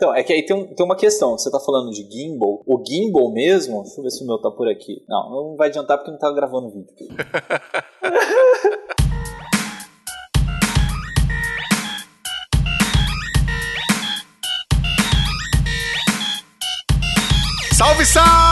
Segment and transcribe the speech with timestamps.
[0.00, 1.36] Então, é que aí tem, um, tem uma questão.
[1.36, 2.62] Você tá falando de gimbal.
[2.66, 5.04] O gimbal mesmo, deixa eu ver se o meu tá por aqui.
[5.06, 6.88] Não, não vai adiantar porque não tá gravando vídeo.
[17.76, 18.49] Salve, salve,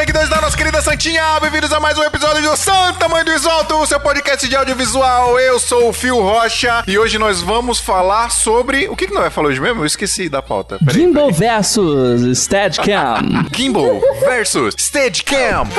[0.00, 1.38] seguidores da nossa querida Santinha!
[1.40, 5.38] Bem-vindos a mais um episódio do Santa Mãe do Isolto, o seu podcast de audiovisual.
[5.38, 8.88] Eu sou o Fio Rocha e hoje nós vamos falar sobre.
[8.88, 9.82] O que, que nós vai falar hoje mesmo?
[9.82, 10.78] Eu esqueci da pauta.
[10.78, 11.38] Peraí, Gimbal peraí.
[11.38, 13.44] versus Steadicam.
[13.54, 15.68] Gimbal versus Steadicam.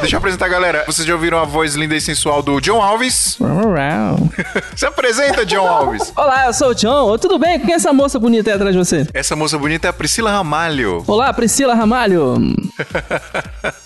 [0.00, 0.84] Deixa eu apresentar, galera.
[0.86, 3.38] Vocês já ouviram a voz linda e sensual do John Alves?
[4.76, 6.12] Se apresenta, John Alves.
[6.16, 7.16] Olá, eu sou o John.
[7.18, 7.58] Tudo bem?
[7.60, 9.06] Quem é essa moça bonita aí atrás de você?
[9.14, 11.02] Essa moça bonita é a Priscila Ramalho.
[11.06, 12.36] Olá, Priscila Ramalho.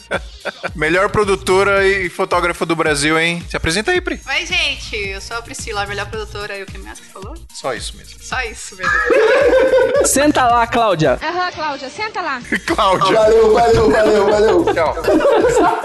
[0.74, 3.42] melhor produtora e fotógrafa do Brasil, hein?
[3.48, 4.20] Se apresenta aí, Pri.
[4.26, 4.96] Oi, gente.
[4.96, 6.56] Eu sou a Priscila, a melhor produtora.
[6.56, 7.34] E o que mais que falou?
[7.52, 8.20] Só isso mesmo.
[8.22, 8.92] Só isso mesmo.
[10.06, 11.18] senta lá, Cláudia.
[11.22, 12.40] Aham, uhum, Cláudia, senta lá.
[12.66, 13.14] Cláudia.
[13.16, 14.74] Valeu, valeu, valeu, valeu.
[14.74, 14.96] Tchau.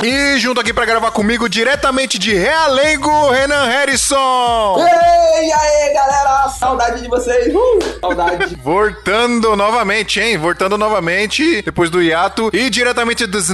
[0.03, 4.77] E junto aqui pra gravar comigo, diretamente de Realengo, Renan Harrison.
[4.79, 6.49] Ei, aí, galera.
[6.49, 7.53] Saudade de vocês.
[7.53, 8.55] Uh, saudade.
[8.63, 10.37] Voltando novamente, hein?
[10.37, 12.49] Voltando novamente, depois do hiato.
[12.53, 13.49] E diretamente dos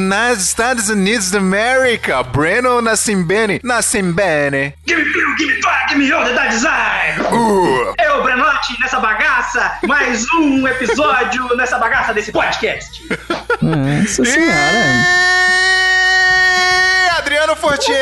[0.61, 3.59] Estados Unidos da América, Breno Nassimbene.
[3.63, 4.75] Nassimbene.
[4.85, 7.19] Give me blue, give me fire, give me all the design.
[7.33, 7.95] Uh.
[7.99, 13.01] Eu, Brenote, nessa bagaça, mais um episódio nessa bagaça desse podcast.
[13.59, 15.70] Nossa senhora.
[17.31, 17.93] Adriano Fortin!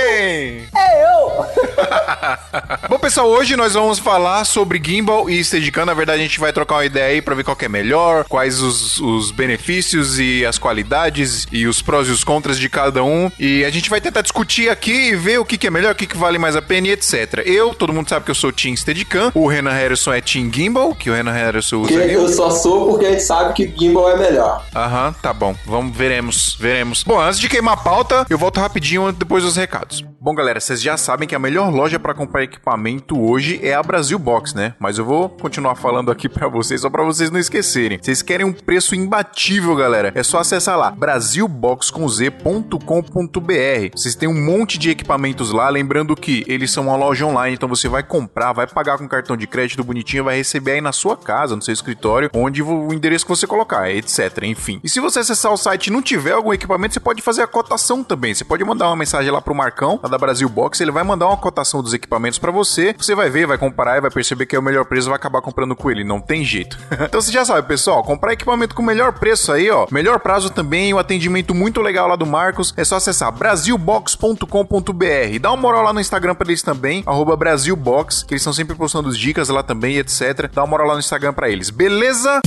[0.76, 1.46] É eu!
[2.90, 5.86] Bom, pessoal, hoje nós vamos falar sobre gimbal e Steadicam.
[5.86, 8.60] Na verdade, a gente vai trocar uma ideia aí pra ver qual é melhor, quais
[8.60, 13.32] os, os benefícios e as qualidades e os prós e os contras de cada um.
[13.38, 15.96] E a gente vai tentar discutir aqui e ver o que, que é melhor, o
[15.96, 17.44] que, que vale mais a pena e etc.
[17.46, 20.96] Eu, todo mundo sabe que eu sou Team Steadicam, o Renan Harrison é Team Gimbal,
[20.96, 21.90] que o Renan Harrison usa.
[21.90, 24.66] Que eu só sou porque a gente sabe que gimbal é melhor.
[24.76, 25.56] Aham, tá bom.
[25.68, 27.04] Vamos, veremos, veremos.
[27.04, 30.04] Bom, antes de queimar a pauta, eu volto rapidinho depois dos recados.
[30.22, 33.82] Bom, galera, vocês já sabem que a melhor loja para comprar equipamento hoje é a
[33.82, 34.74] Brasil Box, né?
[34.78, 37.98] Mas eu vou continuar falando aqui para vocês só para vocês não esquecerem.
[38.02, 40.12] Vocês querem um preço imbatível, galera?
[40.14, 43.92] É só acessar lá brasilbox.com.br.
[43.96, 47.70] Vocês têm um monte de equipamentos lá, lembrando que eles são uma loja online, então
[47.70, 51.16] você vai comprar, vai pagar com cartão de crédito bonitinho, vai receber aí na sua
[51.16, 54.82] casa, no seu escritório, onde o endereço que você colocar, etc, enfim.
[54.84, 57.48] E se você acessar o site e não tiver algum equipamento, você pode fazer a
[57.48, 58.34] cotação também.
[58.34, 61.38] Você pode mandar uma mensagem lá pro Marcão, da Brasil Box, ele vai mandar uma
[61.38, 62.94] cotação dos equipamentos para você.
[62.98, 65.42] Você vai ver, vai comparar e vai perceber que é o melhor preço, vai acabar
[65.42, 66.78] comprando com ele, não tem jeito.
[67.02, 70.50] então você já sabe, pessoal, comprar equipamento com o melhor preço aí, ó, melhor prazo
[70.50, 75.40] também, o um atendimento muito legal lá do Marcos, é só acessar brasilbox.com.br.
[75.40, 77.04] Dá uma moral lá no Instagram para eles também,
[77.38, 80.50] @brasilbox, que eles estão sempre postando dicas lá também, etc.
[80.54, 81.70] Dá uma moral lá no Instagram para eles.
[81.70, 82.42] Beleza?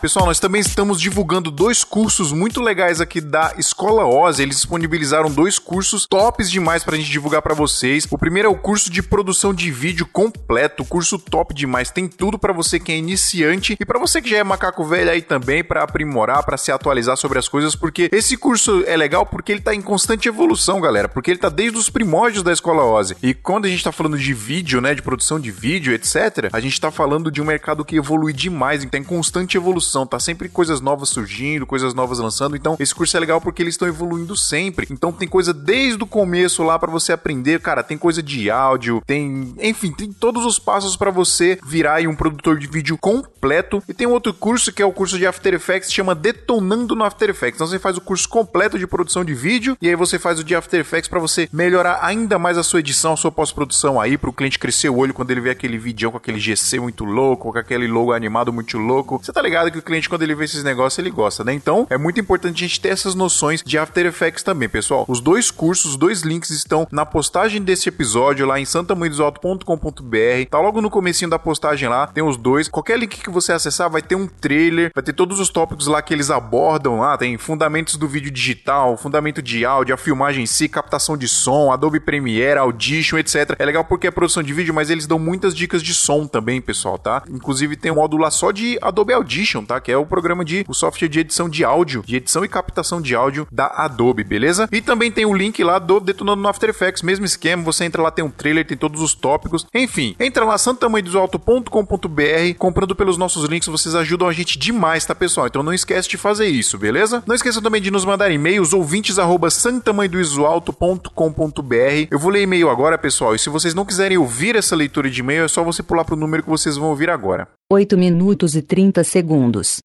[0.00, 4.38] Pessoal, nós também estamos divulgando dois cursos muito legais aqui da Escola Oz.
[4.38, 8.06] Eles disponibilizaram dois cursos tops demais pra gente divulgar para vocês.
[8.10, 11.90] O primeiro é o curso de produção de vídeo completo, curso top demais.
[11.90, 15.10] Tem tudo para você que é iniciante e para você que já é macaco velho
[15.10, 19.24] aí também para aprimorar, para se atualizar sobre as coisas, porque esse curso é legal
[19.24, 22.84] porque ele tá em constante evolução, galera, porque ele tá desde os primórdios da Escola
[22.84, 23.14] Oz.
[23.22, 26.60] E quando a gente tá falando de vídeo, né, de produção de vídeo, etc, a
[26.60, 30.18] gente tá falando de um mercado que evolui demais, e tem constante evolução evolução, tá
[30.18, 32.56] sempre coisas novas surgindo, coisas novas lançando.
[32.56, 34.86] Então, esse curso é legal porque eles estão evoluindo sempre.
[34.90, 39.02] Então, tem coisa desde o começo lá para você aprender, cara, tem coisa de áudio,
[39.06, 43.82] tem, enfim, tem todos os passos para você virar um produtor de vídeo completo.
[43.88, 47.04] E tem um outro curso que é o curso de After Effects, chama Detonando no
[47.04, 47.56] After Effects.
[47.56, 50.44] Então, você faz o curso completo de produção de vídeo e aí você faz o
[50.44, 54.18] de After Effects para você melhorar ainda mais a sua edição, a sua pós-produção aí,
[54.18, 57.52] pro cliente crescer o olho quando ele vê aquele vídeo com aquele GC muito louco,
[57.52, 59.18] com aquele logo animado muito louco.
[59.22, 61.52] Você tá ligado que o cliente, quando ele vê esses negócios, ele gosta, né?
[61.52, 65.04] Então, é muito importante a gente ter essas noções de After Effects também, pessoal.
[65.08, 70.48] Os dois cursos, os dois links estão na postagem desse episódio lá em santamanhodosalto.com.br.
[70.50, 72.68] Tá logo no comecinho da postagem lá, tem os dois.
[72.68, 76.00] Qualquer link que você acessar vai ter um trailer, vai ter todos os tópicos lá
[76.02, 80.46] que eles abordam lá, tem fundamentos do vídeo digital, fundamento de áudio, a filmagem em
[80.46, 83.54] si, captação de som, Adobe Premiere, Audition, etc.
[83.58, 86.60] É legal porque é produção de vídeo, mas eles dão muitas dicas de som também,
[86.60, 87.22] pessoal, tá?
[87.28, 89.80] Inclusive tem um módulo lá só de Adobe Audition, tá?
[89.80, 93.00] Que é o programa de o software de edição de áudio, de edição e captação
[93.00, 94.68] de áudio da Adobe, beleza?
[94.72, 98.02] E também tem o link lá do Detonando no After Effects, mesmo esquema, você entra
[98.02, 99.66] lá, tem um trailer, tem todos os tópicos.
[99.74, 105.46] Enfim, entra lá santamanhodosalto.com.br, comprando pelos nossos links, vocês ajudam a gente demais, tá, pessoal?
[105.46, 107.22] Então não esquece de fazer isso, beleza?
[107.26, 112.08] Não esqueçam também de nos mandar e-mails ouvintes arroba santamanhodosalto.com.br.
[112.10, 115.20] Eu vou ler e-mail agora, pessoal, e se vocês não quiserem ouvir essa leitura de
[115.20, 117.48] e-mail, é só você pular pro número que vocês vão ouvir agora.
[117.68, 119.78] 8 minutos e 30 segundos.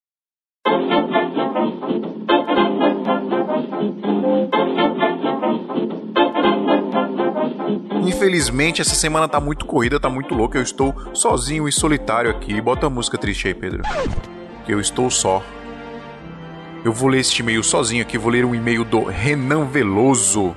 [8.06, 10.58] Infelizmente, essa semana tá muito corrida, tá muito louca.
[10.58, 12.60] Eu estou sozinho e solitário aqui.
[12.60, 13.82] Bota a música triste aí, Pedro.
[14.68, 15.42] Eu estou só.
[16.84, 18.16] Eu vou ler este e-mail sozinho aqui.
[18.16, 20.54] Vou ler um e-mail do Renan Veloso.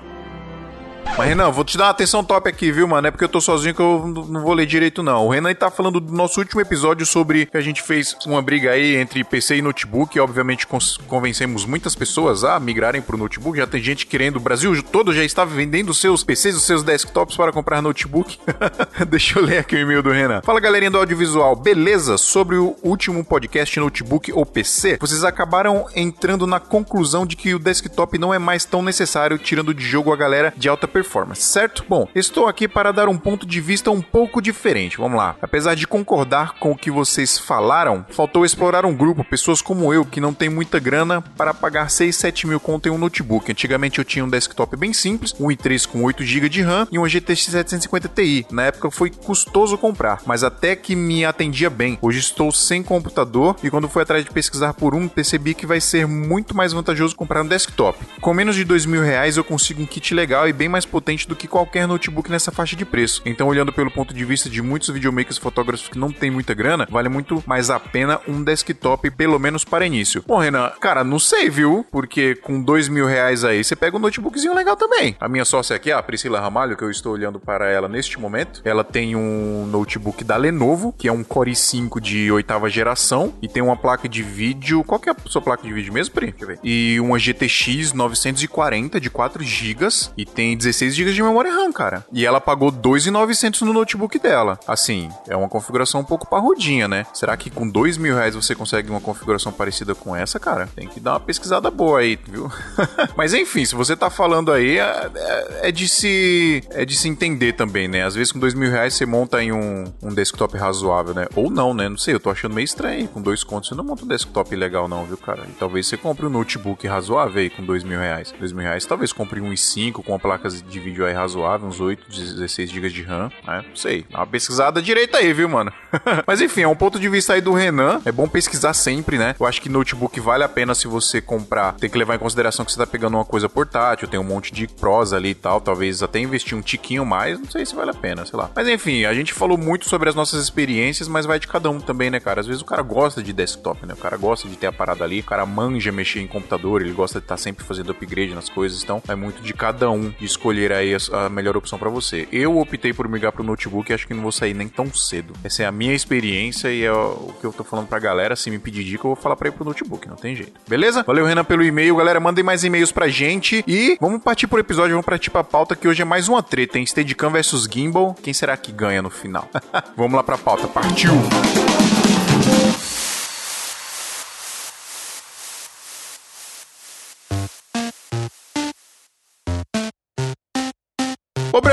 [1.18, 3.08] Mas, Renan, vou te dar uma atenção top aqui, viu, mano?
[3.08, 5.28] É porque eu tô sozinho que eu não vou ler direito, não.
[5.28, 8.72] O Renan tá falando do nosso último episódio sobre que a gente fez uma briga
[8.72, 10.18] aí entre PC e notebook.
[10.18, 10.68] E, obviamente,
[11.08, 13.58] convencemos muitas pessoas a migrarem pro notebook.
[13.58, 17.38] Já tem gente querendo, o Brasil todo já estava vendendo seus PCs, os seus desktops
[17.38, 18.38] para comprar notebook.
[19.08, 20.42] Deixa eu ler aqui o e-mail do Renan.
[20.42, 21.56] Fala, galerinha do audiovisual.
[21.56, 22.18] Beleza?
[22.18, 27.60] Sobre o último podcast notebook ou PC, vocês acabaram entrando na conclusão de que o
[27.60, 31.84] desktop não é mais tão necessário, tirando de jogo a galera de alta performance, certo?
[31.90, 34.96] Bom, estou aqui para dar um ponto de vista um pouco diferente.
[34.96, 35.36] Vamos lá.
[35.42, 40.06] Apesar de concordar com o que vocês falaram, faltou explorar um grupo, pessoas como eu,
[40.06, 43.52] que não tem muita grana para pagar 6, 7 mil conto em um notebook.
[43.52, 46.98] Antigamente eu tinha um desktop bem simples, um i3 com 8 GB de RAM e
[46.98, 48.48] um GTX 750 Ti.
[48.50, 52.00] Na época foi custoso comprar, mas até que me atendia bem.
[52.02, 55.82] Hoje estou sem computador e quando fui atrás de pesquisar por um, percebi que vai
[55.82, 58.00] ser muito mais vantajoso comprar um desktop.
[58.22, 60.92] Com menos de 2 mil reais eu consigo um kit legal e bem mais mais
[60.96, 63.22] potente do que qualquer notebook nessa faixa de preço.
[63.26, 66.88] Então, olhando pelo ponto de vista de muitos videomakers fotógrafos que não tem muita grana,
[66.90, 70.24] vale muito mais a pena um desktop, pelo menos para início.
[70.26, 71.86] Bom, Renan, cara, não sei, viu?
[71.92, 75.16] Porque com dois mil reais aí, você pega um notebookzinho legal também.
[75.20, 78.62] A minha sócia aqui, a Priscila Ramalho, que eu estou olhando para ela neste momento,
[78.64, 83.48] ela tem um notebook da Lenovo, que é um Core i5 de oitava geração, e
[83.48, 84.84] tem uma placa de vídeo.
[84.84, 86.36] Qual que é a sua placa de vídeo mesmo, Pri?
[86.64, 89.86] E uma GTX 940 de 4 GB
[90.18, 92.06] e tem 16 16 GB de memória RAM, cara.
[92.12, 94.60] E ela pagou 2.900 no notebook dela.
[94.68, 97.06] Assim, é uma configuração um pouco parrudinha, né?
[97.14, 100.68] Será que com 2 mil reais você consegue uma configuração parecida com essa, cara?
[100.76, 102.52] Tem que dar uma pesquisada boa aí, viu?
[103.16, 107.08] Mas enfim, se você tá falando aí, é, é, é, de se é de se
[107.08, 108.04] entender também, né?
[108.04, 111.28] Às vezes com 2 mil reais você monta em um, um desktop razoável, né?
[111.36, 111.88] Ou não, né?
[111.88, 113.08] Não sei, eu tô achando meio estranho.
[113.08, 115.44] Com dois contos você não monta um desktop legal não, viu, cara?
[115.48, 118.34] E talvez você compre um notebook razoável aí com 2 mil reais.
[118.38, 121.80] 2 mil reais talvez compre um i5 com uma placa de vídeo aí razoável, uns
[121.80, 123.64] 8, 16 GB de RAM, né?
[123.68, 124.06] Não sei.
[124.10, 125.72] Dá uma pesquisada direita aí, viu, mano?
[126.26, 128.02] Mas enfim, é um ponto de vista aí do Renan.
[128.06, 129.36] É bom pesquisar sempre, né?
[129.40, 131.74] Eu acho que notebook vale a pena se você comprar.
[131.74, 134.54] Tem que levar em consideração que você tá pegando uma coisa portátil, tem um monte
[134.54, 135.62] de pros ali e tal.
[135.62, 138.50] Talvez até investir um tiquinho mais, não sei se vale a pena, sei lá.
[138.56, 141.80] Mas enfim, a gente falou muito sobre as nossas experiências, mas vai de cada um
[141.80, 142.42] também, né, cara?
[142.42, 143.94] Às vezes o cara gosta de desktop, né?
[143.94, 146.94] O cara gosta de ter a parada ali, o cara manja mexer em computador, ele
[146.94, 150.10] gosta de estar tá sempre fazendo upgrade nas coisas, então é muito de cada um
[150.10, 152.28] de escolher aí a, a melhor opção para você.
[152.32, 155.34] Eu optei por migrar pro notebook e acho que não vou sair nem tão cedo.
[155.44, 158.36] Essa é a minha experiência e é o que eu tô falando pra galera.
[158.36, 160.54] Se me pedir dica, eu vou falar pra ir pro notebook, não tem jeito.
[160.68, 161.04] Beleza?
[161.04, 161.96] Valeu, Renan, pelo e-mail.
[161.98, 165.76] Galera, mandem mais e-mails pra gente e vamos partir pro episódio, vamos partir pra pauta
[165.76, 166.86] que hoje é mais uma treta, hein?
[166.86, 168.16] Steadicam versus Gimbal.
[168.24, 169.50] Quem será que ganha no final?
[169.98, 170.68] vamos lá pra pauta.
[170.68, 171.12] Partiu!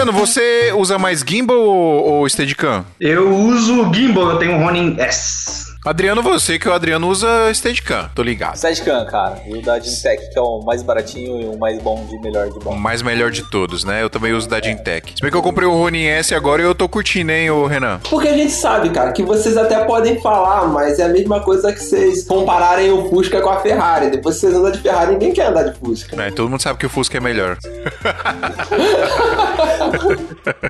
[0.03, 2.85] Breno, você usa mais gimbal ou, ou Steadicam?
[2.99, 5.62] Eu uso gimbal, eu tenho um Ronin S.
[5.85, 8.57] Adriano, você que o Adriano usa Steadicam, tô ligado.
[8.57, 9.43] Steadicam, cara.
[9.45, 12.49] E o da Gintec, que é o mais baratinho e o mais bom de melhor
[12.51, 12.71] de bom.
[12.71, 14.01] O mais melhor de todos, né?
[14.01, 15.15] Eu também uso da Gintec.
[15.17, 17.67] Se bem que eu comprei o Ronin S agora e eu tô curtindo, hein, ô
[17.67, 17.99] Renan?
[18.09, 21.73] Porque a gente sabe, cara, que vocês até podem falar, mas é a mesma coisa
[21.73, 24.09] que vocês compararem o Fusca com a Ferrari.
[24.09, 26.23] Depois vocês andam de Ferrari, ninguém quer andar de Fusca.
[26.23, 27.59] É, todo mundo sabe que o Fusca é melhor.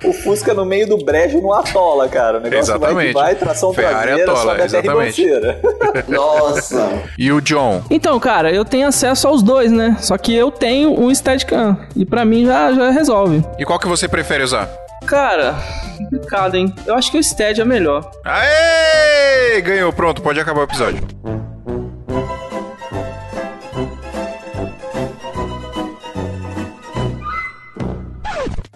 [0.04, 2.38] o Fusca no meio do brejo não atola, cara.
[2.38, 3.12] O negócio exatamente.
[3.12, 5.01] vai, vai tração Ferrari traseira, atola, sobe exatamente.
[6.08, 7.02] Nossa.
[7.18, 7.82] E o John?
[7.90, 9.96] Então, cara, eu tenho acesso aos dois, né?
[10.00, 11.78] Só que eu tenho um Steadicam.
[11.96, 13.44] E pra mim já, já resolve.
[13.58, 14.68] E qual que você prefere usar?
[15.06, 15.56] Cara,
[15.98, 16.72] complicado, hein?
[16.86, 18.08] Eu acho que o Stead é melhor.
[18.24, 19.60] Aê!
[19.60, 21.00] Ganhou, pronto, pode acabar o episódio.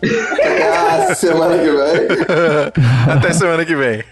[1.05, 2.07] Até semana que vem.
[3.13, 4.05] Até semana que vem.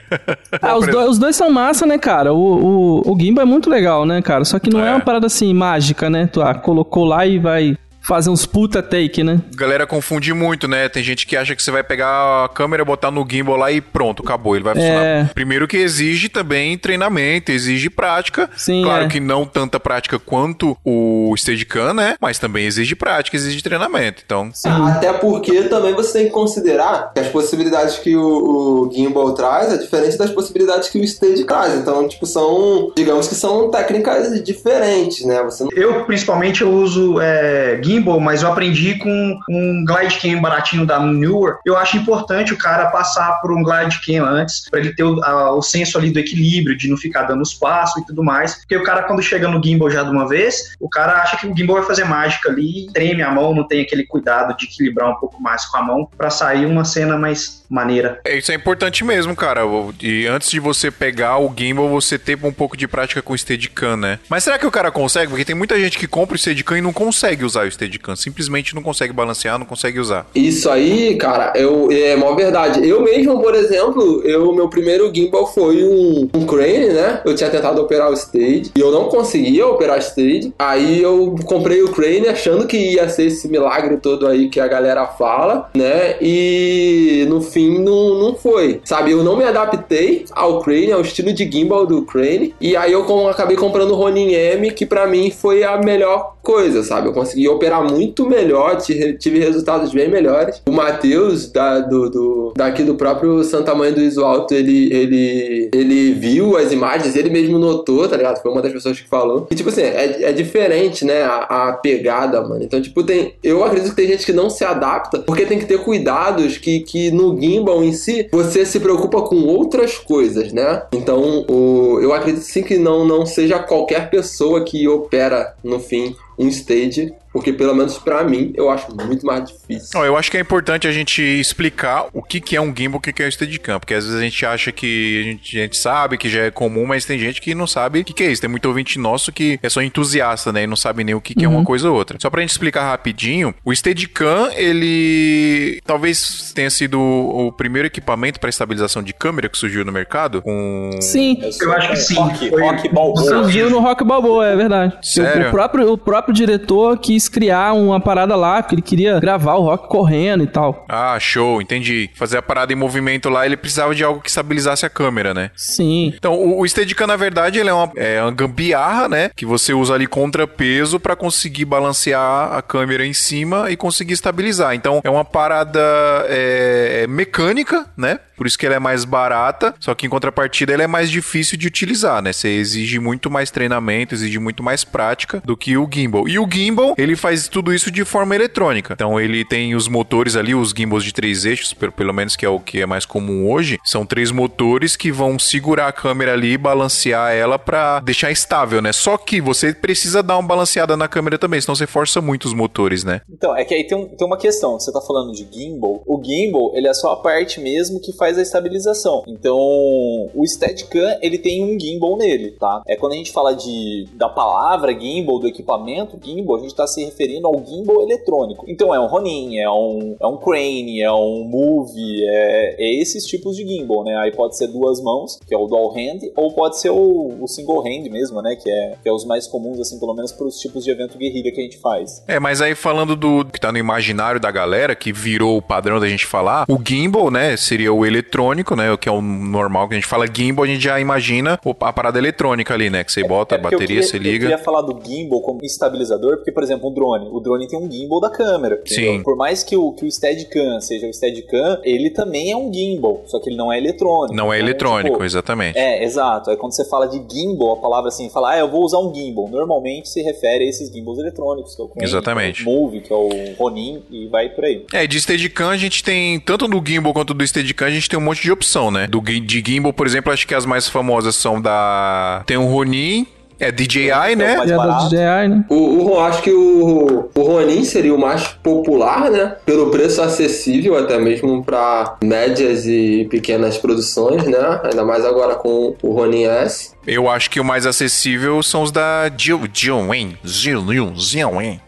[0.61, 2.33] Ah, os, dois, os dois são massa, né, cara?
[2.33, 4.45] O, o, o gimbal é muito legal, né, cara?
[4.45, 4.91] Só que não é, É.
[4.93, 6.29] uma parada assim mágica, né?
[6.33, 9.41] Tu ah, colocou lá e vai fazer uns puta take, né?
[9.55, 10.89] Galera confunde muito, né?
[10.89, 13.81] Tem gente que acha que você vai pegar a câmera, botar no gimbal lá e
[13.81, 14.55] pronto, acabou.
[14.55, 15.05] Ele vai funcionar.
[15.05, 15.25] É.
[15.35, 18.51] Primeiro que exige também treinamento, exige prática.
[18.57, 19.09] Sim, claro é.
[19.09, 22.17] que não tanta prática quanto o Steadicam, né?
[22.21, 24.23] Mas também exige prática, exige treinamento.
[24.25, 24.51] Então,
[24.87, 29.73] Até porque também você tem que considerar que as possibilidades que o, o gimbal traz
[29.73, 31.75] é diferente das possibilidades que o stage traz.
[31.75, 35.43] Então, tipo, são, digamos que são técnicas diferentes, né?
[35.45, 40.41] Você não Eu, principalmente, eu uso é, gimbal, mas eu aprendi com um glide cam
[40.41, 41.57] baratinho da Newer.
[41.65, 45.23] Eu acho importante o cara passar por um glide cam antes, pra ele ter o,
[45.23, 48.57] a- o senso ali do equilíbrio, de não ficar dando os passos e tudo mais.
[48.57, 51.47] Porque o cara, quando chega no gimbal já de uma vez, o cara acha que
[51.47, 55.11] o gimbal vai fazer mágica ali, treme a mão, não tem aquele cuidado de equilibrar
[55.11, 58.21] um pouco mais com a mão, pra sair uma cena mais maneira.
[58.25, 59.63] É, Isso é importante mesmo, cara.
[60.01, 63.39] E antes de você pegar o gimbal, você ter um pouco de prática com o
[63.39, 64.19] Steadicam, né?
[64.29, 65.29] Mas será que o cara consegue?
[65.29, 67.84] Porque tem muita gente que compra o Steadicam e não consegue usar o Steadicam.
[68.17, 70.27] Simplesmente não consegue balancear, não consegue usar.
[70.35, 72.87] Isso aí, cara, eu, é mó verdade.
[72.87, 77.21] Eu mesmo, por exemplo, eu, meu primeiro gimbal foi um, um crane, né?
[77.25, 80.53] Eu tinha tentado operar o stage e eu não conseguia operar o stage.
[80.59, 84.69] Aí eu comprei o crane achando que ia ser esse milagre todo aí que a
[84.69, 86.17] galera fala, né?
[86.21, 88.81] E no fim não, não foi.
[88.85, 92.55] Sabe, eu não me adaptei ao crane, ao estilo de gimbal do crane.
[92.61, 96.35] E aí eu com- acabei comprando o Ronin M, que pra mim foi a melhor
[96.43, 97.09] coisa, sabe?
[97.09, 100.61] Eu consegui operar muito melhor, ti- tive resultados bem melhores.
[100.67, 105.69] O Matheus, da, do, do- daqui do próprio Santa Mãe do Iso Alto, ele, ele,
[105.73, 108.41] ele viu as imagens, ele mesmo notou, tá ligado?
[108.43, 109.47] Foi uma das pessoas que falou.
[109.51, 111.23] E, tipo assim, é, é diferente, né?
[111.23, 112.63] A, a pegada, mano.
[112.63, 113.35] Então, tipo, tem.
[113.43, 116.81] Eu acredito que tem gente que não se adapta, porque tem que ter cuidados que,
[116.81, 120.83] que no gimbal em si você se preocupa com outras coisas, né?
[120.93, 126.15] Então, o, eu acredito sim que não, não seja qualquer pessoa que opera no fim
[126.39, 129.99] um stage, porque pelo menos pra mim eu acho muito mais difícil.
[129.99, 132.99] Ó, eu acho que é importante a gente explicar o que, que é um gimbal,
[132.99, 135.59] o que, que é o Steadicam, porque às vezes a gente acha que a gente,
[135.59, 138.13] a gente sabe, que já é comum, mas tem gente que não sabe o que,
[138.13, 138.41] que é isso.
[138.41, 141.35] Tem muito ouvinte nosso que é só entusiasta, né, e não sabe nem o que,
[141.35, 142.17] que é uma coisa ou outra.
[142.21, 148.49] Só pra gente explicar rapidinho, o Steadicam, ele talvez tenha sido o primeiro equipamento para
[148.49, 150.91] estabilização de câmera que surgiu no mercado, com...
[151.01, 151.41] Sim.
[151.61, 152.15] Eu acho que sim.
[152.15, 153.29] Rock, Foi- rock balboa.
[153.29, 154.97] Surgiu no Rock Balboa, é verdade.
[155.03, 155.49] Sério?
[155.49, 159.63] O, próprio, o próprio diretor quis criar uma parada lá, porque ele queria gravar o
[159.63, 160.85] Rock correndo e tal.
[160.89, 162.11] Ah, show, entendi.
[162.15, 165.51] Fazer a parada em movimento lá, ele precisava de algo que estabilizasse a câmera, né?
[165.57, 166.13] Sim.
[166.17, 169.31] Então, o, o Steadicam, na verdade, ele é uma, é uma gambiarra, né?
[169.35, 174.75] Que você usa ali contrapeso pra conseguir balancear a câmera em cima e conseguir estabilizar.
[174.75, 175.81] Então, é uma parada
[176.29, 178.19] é, mecânica, né?
[178.37, 181.57] Por isso que ela é mais barata, só que em contrapartida ela é mais difícil
[181.59, 182.33] de utilizar, né?
[182.33, 186.29] Você exige muito mais treinamento, exige muito mais prática do que o gimbal.
[186.29, 188.95] E o gimbal, ele faz tudo isso de forma eletrônica.
[188.95, 192.49] Então ele tem os motores ali, os gimbals de três eixos, pelo, menos que é
[192.49, 193.79] o que é mais comum hoje.
[193.85, 198.81] São três motores que vão segurar a câmera ali e balancear ela pra deixar estável,
[198.81, 198.93] né?
[198.93, 202.55] Só que você precisa dar uma balanceada na câmera também, senão você força muito os
[202.55, 203.21] motores, né?
[203.31, 204.79] Então, é que aí tem, tem uma questão.
[204.79, 206.03] Você tá falando de gimbal.
[206.07, 209.23] O gimbal, ele é só a parte mesmo que faz a estabilização.
[209.27, 212.83] Então, o Steadicam, ele tem um gimbal nele, tá?
[212.87, 216.87] É quando a gente fala de da palavra gimbal, do equipamento gimbal, a gente tá
[216.87, 218.65] se referindo ao gimbal eletrônico.
[218.69, 223.25] Então, é um Ronin, é um, é um Crane, é um Move, é, é esses
[223.27, 224.17] tipos de gimbal, né?
[224.17, 227.47] Aí pode ser duas mãos, que é o dual hand, ou pode ser o, o
[227.47, 228.57] single hand mesmo, né?
[228.57, 231.19] Que é, que é os mais comuns, assim, pelo menos para os tipos de evento
[231.19, 232.23] guerrilha que a gente faz.
[232.27, 236.01] É, mas aí falando do que tá no imaginário da galera, que virou o padrão
[236.01, 239.89] da gente falar, o gimbal, né, seria o eletrônico, né, o que é o normal
[239.89, 243.13] que a gente fala gimbal, a gente já imagina a parada eletrônica ali, né, que
[243.13, 244.39] você bota a É eu bateria, queria- você Eu liga.
[244.47, 247.29] queria falar do gimbal como estabilizador, porque, por exemplo, um drone.
[247.31, 248.81] O drone tem um gimbal da câmera.
[248.85, 249.13] entendeu?
[249.15, 249.23] Sim.
[249.23, 253.23] Por mais que o, que o Steadicam seja o Steadicam, ele também é um gimbal,
[253.27, 254.35] só que ele não é eletrônico.
[254.35, 255.79] Não é Então, eletrônico, tipo, exatamente.
[255.79, 256.51] É, exato.
[256.51, 259.13] Aí quando você fala de gimbal, a palavra assim, fala, ah, eu vou usar um
[259.15, 259.49] gimbal.
[259.49, 262.63] Normalmente se refere a esses gimbals eletrônicos, que é o Crane, Exatamente.
[262.65, 263.29] que é o Move, que é o
[263.59, 264.85] Ronin, e vai por aí.
[264.93, 268.19] É, de Steadicam a gente tem, tanto do gimbal quanto do Steadicam, a gente tem
[268.19, 269.07] um monte de opção, né?
[269.07, 272.43] Do, de gimbal, por exemplo, acho que as mais famosas são da...
[272.47, 273.27] Tem o Ronin,
[273.61, 274.57] é DJI, é o né?
[274.57, 274.99] mais a da.
[275.09, 275.65] DJI, né?
[275.71, 279.57] O, o acho que o, o Ronin seria o mais popular, né?
[279.65, 284.81] Pelo preço acessível, até mesmo para médias e pequenas produções, né?
[284.85, 286.91] Ainda mais agora com o Ronin S.
[287.07, 290.37] Eu acho que o mais acessível são os da Jiu- Jiuwen.
[290.43, 291.81] Jiu- Jiuwen.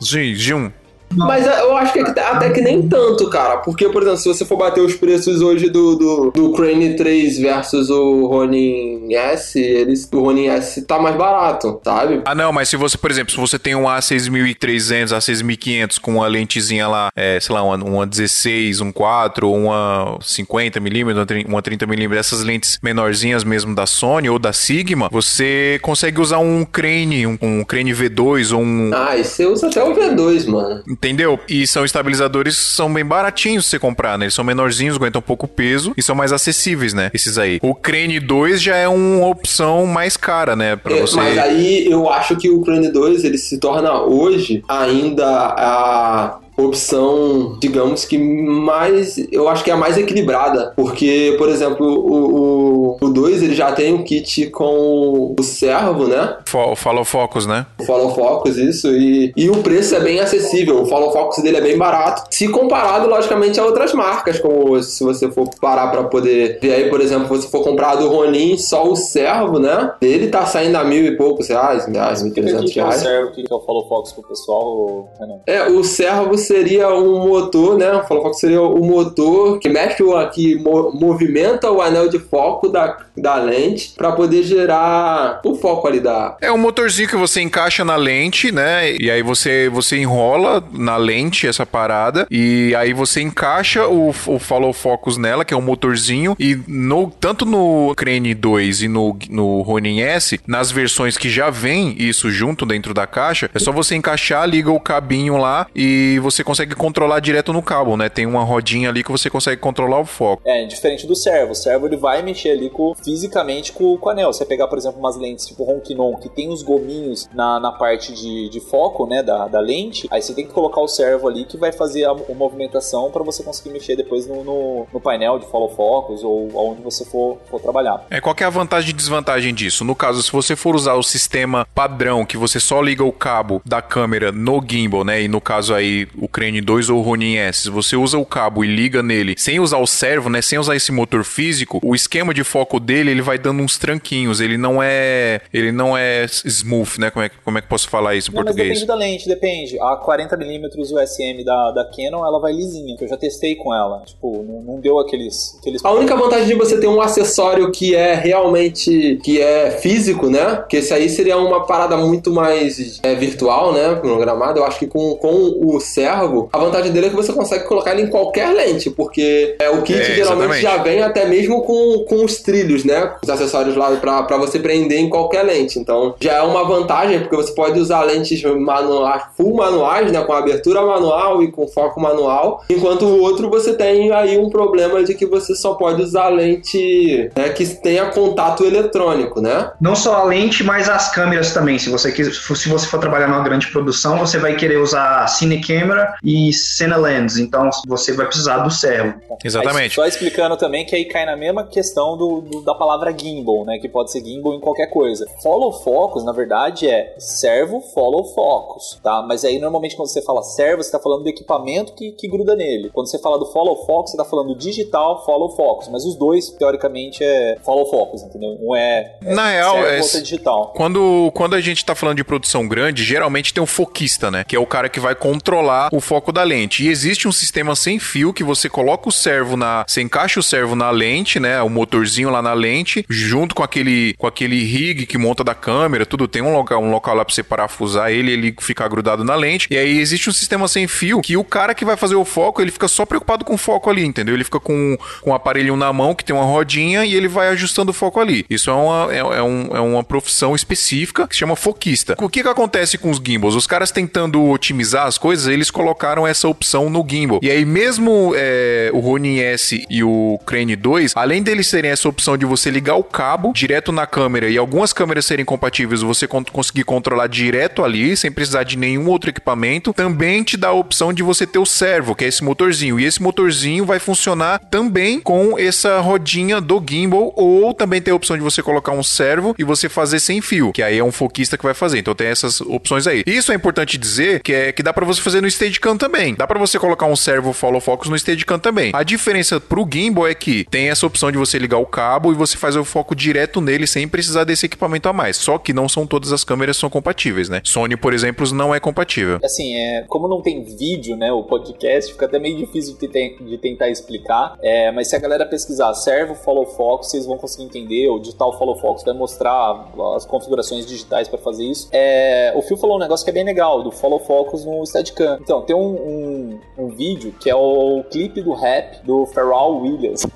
[0.00, 0.70] Jiu- Jiun.
[1.16, 3.58] Mas eu acho que até que nem tanto, cara.
[3.58, 7.38] Porque, por exemplo, se você for bater os preços hoje do, do, do Crane 3
[7.38, 12.22] versus o Ronin S, eles, o Ronin S tá mais barato, sabe?
[12.24, 16.26] Ah, não, mas se você, por exemplo, se você tem um A6300, A6500 com uma
[16.26, 22.42] lentezinha lá, é, sei lá, uma, uma 16, um 4, uma 50mm, uma 30mm, essas
[22.42, 27.64] lentes menorzinhas mesmo da Sony ou da Sigma, você consegue usar um Crane, um, um
[27.64, 28.90] Crane V2 ou um...
[28.94, 30.82] Ah, e você usa até o V2, mano.
[31.04, 31.38] Entendeu?
[31.48, 34.24] E são estabilizadores são bem baratinhos você comprar, né?
[34.24, 37.10] Eles são menorzinhos, aguentam pouco peso e são mais acessíveis, né?
[37.12, 37.58] Esses aí.
[37.62, 40.76] O Crane 2 já é uma opção mais cara, né?
[40.76, 41.16] Pra É, você...
[41.16, 47.56] Mas aí eu acho que o Crane 2 ele se torna hoje ainda a opção,
[47.60, 53.06] digamos que mais, eu acho que é a mais equilibrada, porque, por exemplo, o, o,
[53.06, 56.36] o 2 ele já tem um kit com o servo, né?
[56.46, 57.66] Fo- Follow Focus, né?
[57.80, 61.56] O Follow Focus, isso, e, e o preço é bem acessível, o Follow Focus dele
[61.56, 66.04] é bem barato, se comparado, logicamente, a outras marcas, como se você for parar pra
[66.04, 69.92] poder ver aí, por exemplo, se você for comprar do Ronin só o servo, né?
[70.00, 72.80] Ele tá saindo a mil e poucos reais, reais, mil e O que, trezentos que
[72.80, 73.02] é o reais.
[73.02, 75.34] servo, o que, é o follow fox pro pessoal, Renan?
[75.46, 77.92] É, o servo seria um motor, né?
[77.92, 80.14] O Follow Focus seria o motor que mexe o
[80.56, 86.00] mo- movimenta o anel de foco da, da lente para poder gerar o foco ali
[86.00, 86.36] da.
[86.40, 88.92] É um motorzinho que você encaixa na lente, né?
[89.00, 92.26] E aí você, você enrola na lente essa parada.
[92.30, 96.36] E aí você encaixa o, o Follow Focus nela, que é um motorzinho.
[96.38, 101.50] E no, tanto no Crane 2 e no, no Ronin S, nas versões que já
[101.50, 106.18] vem isso junto dentro da caixa, é só você encaixar, liga o cabinho lá e
[106.20, 108.08] você consegue controlar direto no cabo, né?
[108.08, 110.42] Tem uma rodinha ali que você consegue controlar o foco.
[110.44, 111.52] É, diferente do servo.
[111.52, 114.32] O servo ele vai mexer ali com, fisicamente com, com o anel.
[114.32, 118.12] Você pegar, por exemplo, umas lentes tipo Ronkinon, que tem os gominhos na, na parte
[118.12, 121.44] de, de foco, né, da, da lente, aí você tem que colocar o servo ali
[121.44, 125.38] que vai fazer a, a movimentação para você conseguir mexer depois no, no, no painel
[125.38, 128.06] de follow focus ou aonde você for, for trabalhar.
[128.10, 129.84] É, qual é a vantagem e desvantagem disso?
[129.84, 133.60] No caso, se você for usar o sistema padrão, que você só liga o cabo
[133.64, 135.22] da câmera no gimbal, né?
[135.22, 138.64] E no caso aí, o Crane 2 ou o Ronin S, você usa o cabo
[138.64, 140.40] e liga nele sem usar o servo, né?
[140.40, 144.40] Sem usar esse motor físico, o esquema de foco dele, ele vai dando uns tranquinhos.
[144.40, 145.40] Ele não é...
[145.52, 147.10] Ele não é smooth, né?
[147.10, 148.68] Como é, que- como é que posso falar isso em Não, mas português?
[148.80, 149.78] depende da lente, depende.
[149.80, 154.02] A 40mm USM da, da Canon, ela vai lisinha, que eu já testei com ela.
[154.06, 155.84] Tipo, não, não deu aqueles, aqueles...
[155.84, 160.64] A única vantagem de você ter um acessório que é realmente que é físico, né?
[160.68, 163.94] Que esse aí seria uma parada muito mais é, virtual, né?
[163.96, 164.58] Programada.
[164.58, 167.92] Eu acho que com, com o servo, a vantagem dele é que você consegue colocar
[167.92, 172.04] ele em qualquer lente, porque é, o kit É, geralmente já vem até mesmo com,
[172.08, 173.12] com os trilhos, né?
[173.22, 175.78] Os acessórios lá pra, pra você prender em qualquer lente.
[175.78, 180.22] Então já é uma vantagem, porque você pode usar lentes manuais, full manuais, né?
[180.22, 182.62] Com abertura manual e com foco manual.
[182.68, 187.30] Enquanto o outro você tem aí um problema de que você só pode usar lente
[187.36, 189.70] né, que tenha contato eletrônico, né?
[189.80, 191.78] Não só a lente, mas as câmeras também.
[191.78, 195.60] Se você, quis- se você for trabalhar numa grande produção, você vai querer usar Cine
[195.60, 197.38] Camera e Cine Lens.
[197.38, 199.14] Então você vai precisar do servo.
[199.44, 199.84] Exatamente.
[199.84, 203.64] Aí, só explicando também que aí cai na mesma questão do, do- da palavra gimbal,
[203.64, 203.78] né?
[203.78, 205.26] Que pode ser gimbal em qualquer coisa.
[205.42, 209.22] Follow focus, na verdade, é servo follow focus, tá?
[209.22, 212.54] Mas aí normalmente quando você fala servo, você tá falando do equipamento que, que gruda
[212.56, 212.90] nele.
[212.92, 215.88] Quando você fala do follow focus, você tá falando digital follow focus.
[215.88, 218.56] Mas os dois, teoricamente, é follow focus, entendeu?
[218.60, 220.72] Um é, é Na real, servo, é- outro é digital.
[220.76, 224.44] Quando, quando a gente tá falando de produção grande, geralmente tem o foquista, né?
[224.44, 226.84] Que é o cara que vai controlar o foco da lente.
[226.84, 229.84] E existe um sistema sem fio que você coloca o servo na.
[229.86, 231.62] Você encaixa o servo na lente, né?
[231.62, 232.63] O motorzinho lá na lente,
[233.08, 236.26] junto com aquele, com aquele rig que monta da câmera, tudo.
[236.28, 239.66] Tem um local, um local lá pra você parafusar ele, ele ficar grudado na lente.
[239.70, 242.60] E aí existe um sistema sem fio que o cara que vai fazer o foco,
[242.62, 244.34] ele fica só preocupado com o foco ali, entendeu?
[244.34, 247.48] Ele fica com, com um aparelho na mão que tem uma rodinha e ele vai
[247.48, 248.44] ajustando o foco ali.
[248.48, 252.16] Isso é uma, é, é um- é uma profissão específica que se chama foquista.
[252.20, 253.54] O que que acontece com os gimbals?
[253.54, 257.40] Os caras tentando otimizar as coisas, eles colocaram essa opção no gimbal.
[257.42, 262.08] E aí mesmo é, o Ronin S e o Crane 2, além deles terem essa
[262.08, 266.26] opção de você ligar o cabo direto na câmera e algumas câmeras serem compatíveis, você
[266.26, 270.72] con- conseguir controlar direto ali, sem precisar de nenhum outro equipamento, também te dá a
[270.72, 272.98] opção de você ter o servo, que é esse motorzinho.
[272.98, 278.16] E esse motorzinho vai funcionar também com essa rodinha do gimbal, ou também tem a
[278.16, 281.12] opção de você colocar um servo e você fazer sem fio, que aí é um
[281.12, 281.98] foquista que vai fazer.
[281.98, 283.22] Então tem essas opções aí.
[283.26, 286.34] Isso é importante dizer que é que dá pra você fazer no Steadicam também.
[286.34, 288.90] Dá pra você colocar um servo follow focus no Steadicam também.
[288.94, 292.38] A diferença pro gimbal é que tem essa opção de você ligar o cabo e
[292.38, 295.36] você faz o foco direto nele sem precisar desse equipamento a mais.
[295.36, 297.60] Só que não são todas as câmeras são compatíveis, né?
[297.64, 299.38] Sony, por exemplo, não é compatível.
[299.42, 303.36] Assim, é, como não tem vídeo, né, o podcast, fica até meio difícil de, te-
[303.40, 304.56] de tentar explicar.
[304.62, 308.08] É, mas se a galera pesquisar servo follow focus, vocês vão conseguir entender.
[308.08, 311.88] O digital follow focus vai mostrar as configurações digitais para fazer isso.
[311.92, 315.38] É, o Phil falou um negócio que é bem legal, do follow focus no Steadicam.
[315.40, 320.26] Então, tem um, um, um vídeo que é o clipe do rap do Pharrell Williams.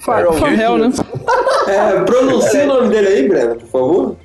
[0.00, 0.88] Pharrell Pharrell, né?
[1.68, 4.16] É, pronuncia o nome dele aí, Breno, por favor.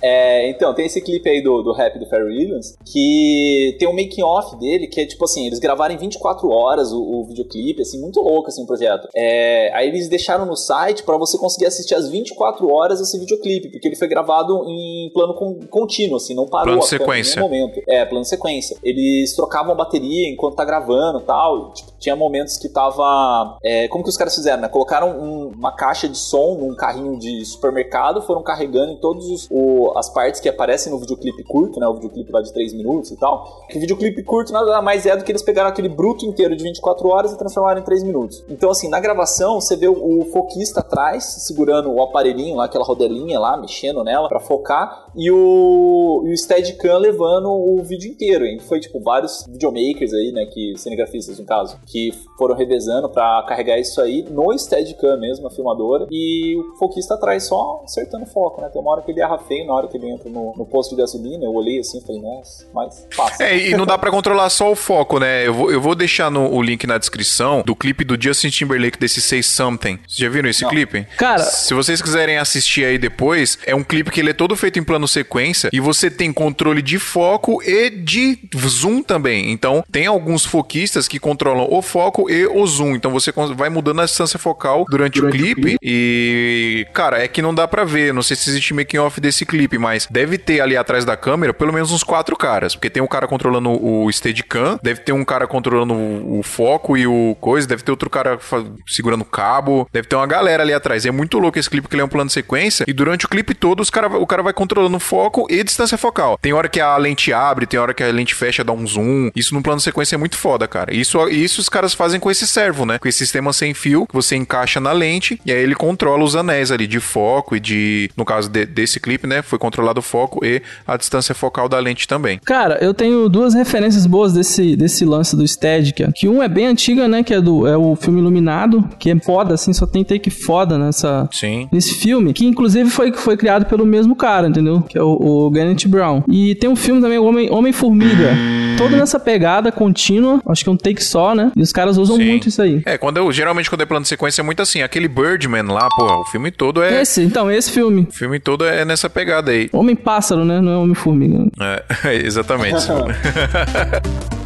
[0.00, 3.92] É, então, tem esse clipe aí do, do rap do Pharrell Williams, que tem um
[3.92, 7.82] making off dele, que é tipo assim, eles gravaram em 24 horas o, o videoclipe,
[7.82, 9.08] assim, muito louco assim o projeto.
[9.14, 13.70] É, aí eles deixaram no site pra você conseguir assistir às 24 horas esse videoclipe,
[13.70, 17.40] porque ele foi gravado em plano con- contínuo, assim, não parou Plano em sequência.
[17.42, 17.80] nenhum momento.
[17.88, 18.76] É, plano sequência.
[18.82, 21.68] Eles trocavam a bateria enquanto tá gravando e tal.
[21.70, 23.56] e, tipo, tinha momentos que tava.
[23.62, 24.68] é, como que os caras fizeram, né?
[24.68, 29.48] Colocaram um- uma caixa de som num carrinho de supermercado, foram carregando em todas
[29.96, 31.86] as partes que aparecem no videoclipe curto, né?
[31.86, 33.64] O videoclipe lá de 3 minutos e tal.
[33.68, 37.08] Que videoclipe curto nada mais é do que eles pegaram aquele bruto inteiro de 24
[37.08, 38.44] horas e transformaram em 3 minutos.
[38.48, 42.84] Então, assim, na gravação, você vê o, o foquista atrás, segurando o aparelhinho lá, aquela
[42.84, 48.44] rodelinha lá, mexendo nela pra focar, e o, e o Steadicam levando o vídeo inteiro.
[48.44, 53.44] E foi, tipo, vários videomakers aí, né, que, cinegrafistas no caso, que foram revezando pra
[53.48, 54.81] carregar isso aí no Steadicam
[55.18, 58.68] mesmo, a filmadora, e o foquista atrás só acertando o foco, né?
[58.68, 60.90] Tem uma hora que ele erra feio, na hora que ele entra no, no posto
[60.94, 63.44] de gasolina, eu olhei assim e falei, nossa, mas passa.
[63.44, 65.46] É, e não dá pra controlar só o foco, né?
[65.46, 68.98] Eu vou, eu vou deixar no, o link na descrição do clipe do Justin Timberlake
[68.98, 69.98] desse Say Something.
[70.06, 70.70] Vocês já viram esse Não.
[70.70, 71.04] clipe?
[71.16, 74.78] Cara- Se vocês quiserem assistir aí depois, é um clipe que ele é todo feito
[74.78, 79.50] em plano sequência e você tem controle de foco e de zoom também.
[79.52, 82.94] Então, tem alguns foquistas que controlam o foco e o zoom.
[82.94, 87.54] Então, você vai mudando a distância focal durante, o clipe e, cara, é que não
[87.54, 88.12] dá pra ver.
[88.12, 91.52] Não sei se existe making off desse clipe, mas deve ter ali atrás da câmera
[91.52, 95.24] pelo menos uns quatro caras, porque tem um cara controlando o Steadicam, deve ter um
[95.24, 98.38] cara controlando o, o foco e o coisa, deve ter outro cara
[98.86, 101.04] segurando o cabo, deve ter uma galera ali atrás.
[101.06, 103.28] É muito louco esse clipe que ele é um plano de sequência e durante o
[103.28, 106.38] clipe todo os cara, o cara vai controlando o foco e distância focal.
[106.40, 109.30] Tem hora que a lente abre, tem hora que a lente fecha, dá um zoom.
[109.34, 110.94] Isso no plano de sequência é muito foda, cara.
[110.94, 112.98] Isso, isso os caras fazem com esse servo, né?
[112.98, 116.34] Com esse sistema sem fio que você encaixa na lente e aí ele controla os
[116.36, 119.42] anéis ali de foco e de, no caso de- desse clipe, né?
[119.42, 122.38] Foi controlado o foco e a distância focal da lente também.
[122.44, 126.10] Cara, eu tenho duas referências boas desse, desse lance do Steadicam.
[126.14, 127.22] Que um é bem antiga, né?
[127.22, 130.78] Que é, do, é o filme Iluminado, que é foda, assim, só tem take foda
[130.78, 131.68] nessa, Sim.
[131.72, 134.82] nesse filme, que inclusive foi, foi criado pelo mesmo cara, entendeu?
[134.82, 135.50] Que é o, o
[135.88, 136.22] Brown.
[136.28, 138.36] E tem um filme também, o Homem- Homem-Formiga.
[138.76, 141.52] todo nessa pegada contínua, acho que é um take só, né?
[141.56, 142.24] E os caras usam Sim.
[142.26, 142.82] muito isso aí.
[142.84, 144.82] É, quando eu, geralmente quando é plano de sequência é muito assim.
[144.82, 147.00] Aquele Birdman lá, porra, o filme todo é.
[147.00, 148.06] Esse, então, esse filme.
[148.10, 149.70] O filme todo é nessa pegada aí.
[149.72, 150.60] Homem-pássaro, né?
[150.60, 151.46] Não é Homem-Formiga.
[151.60, 152.82] É, exatamente.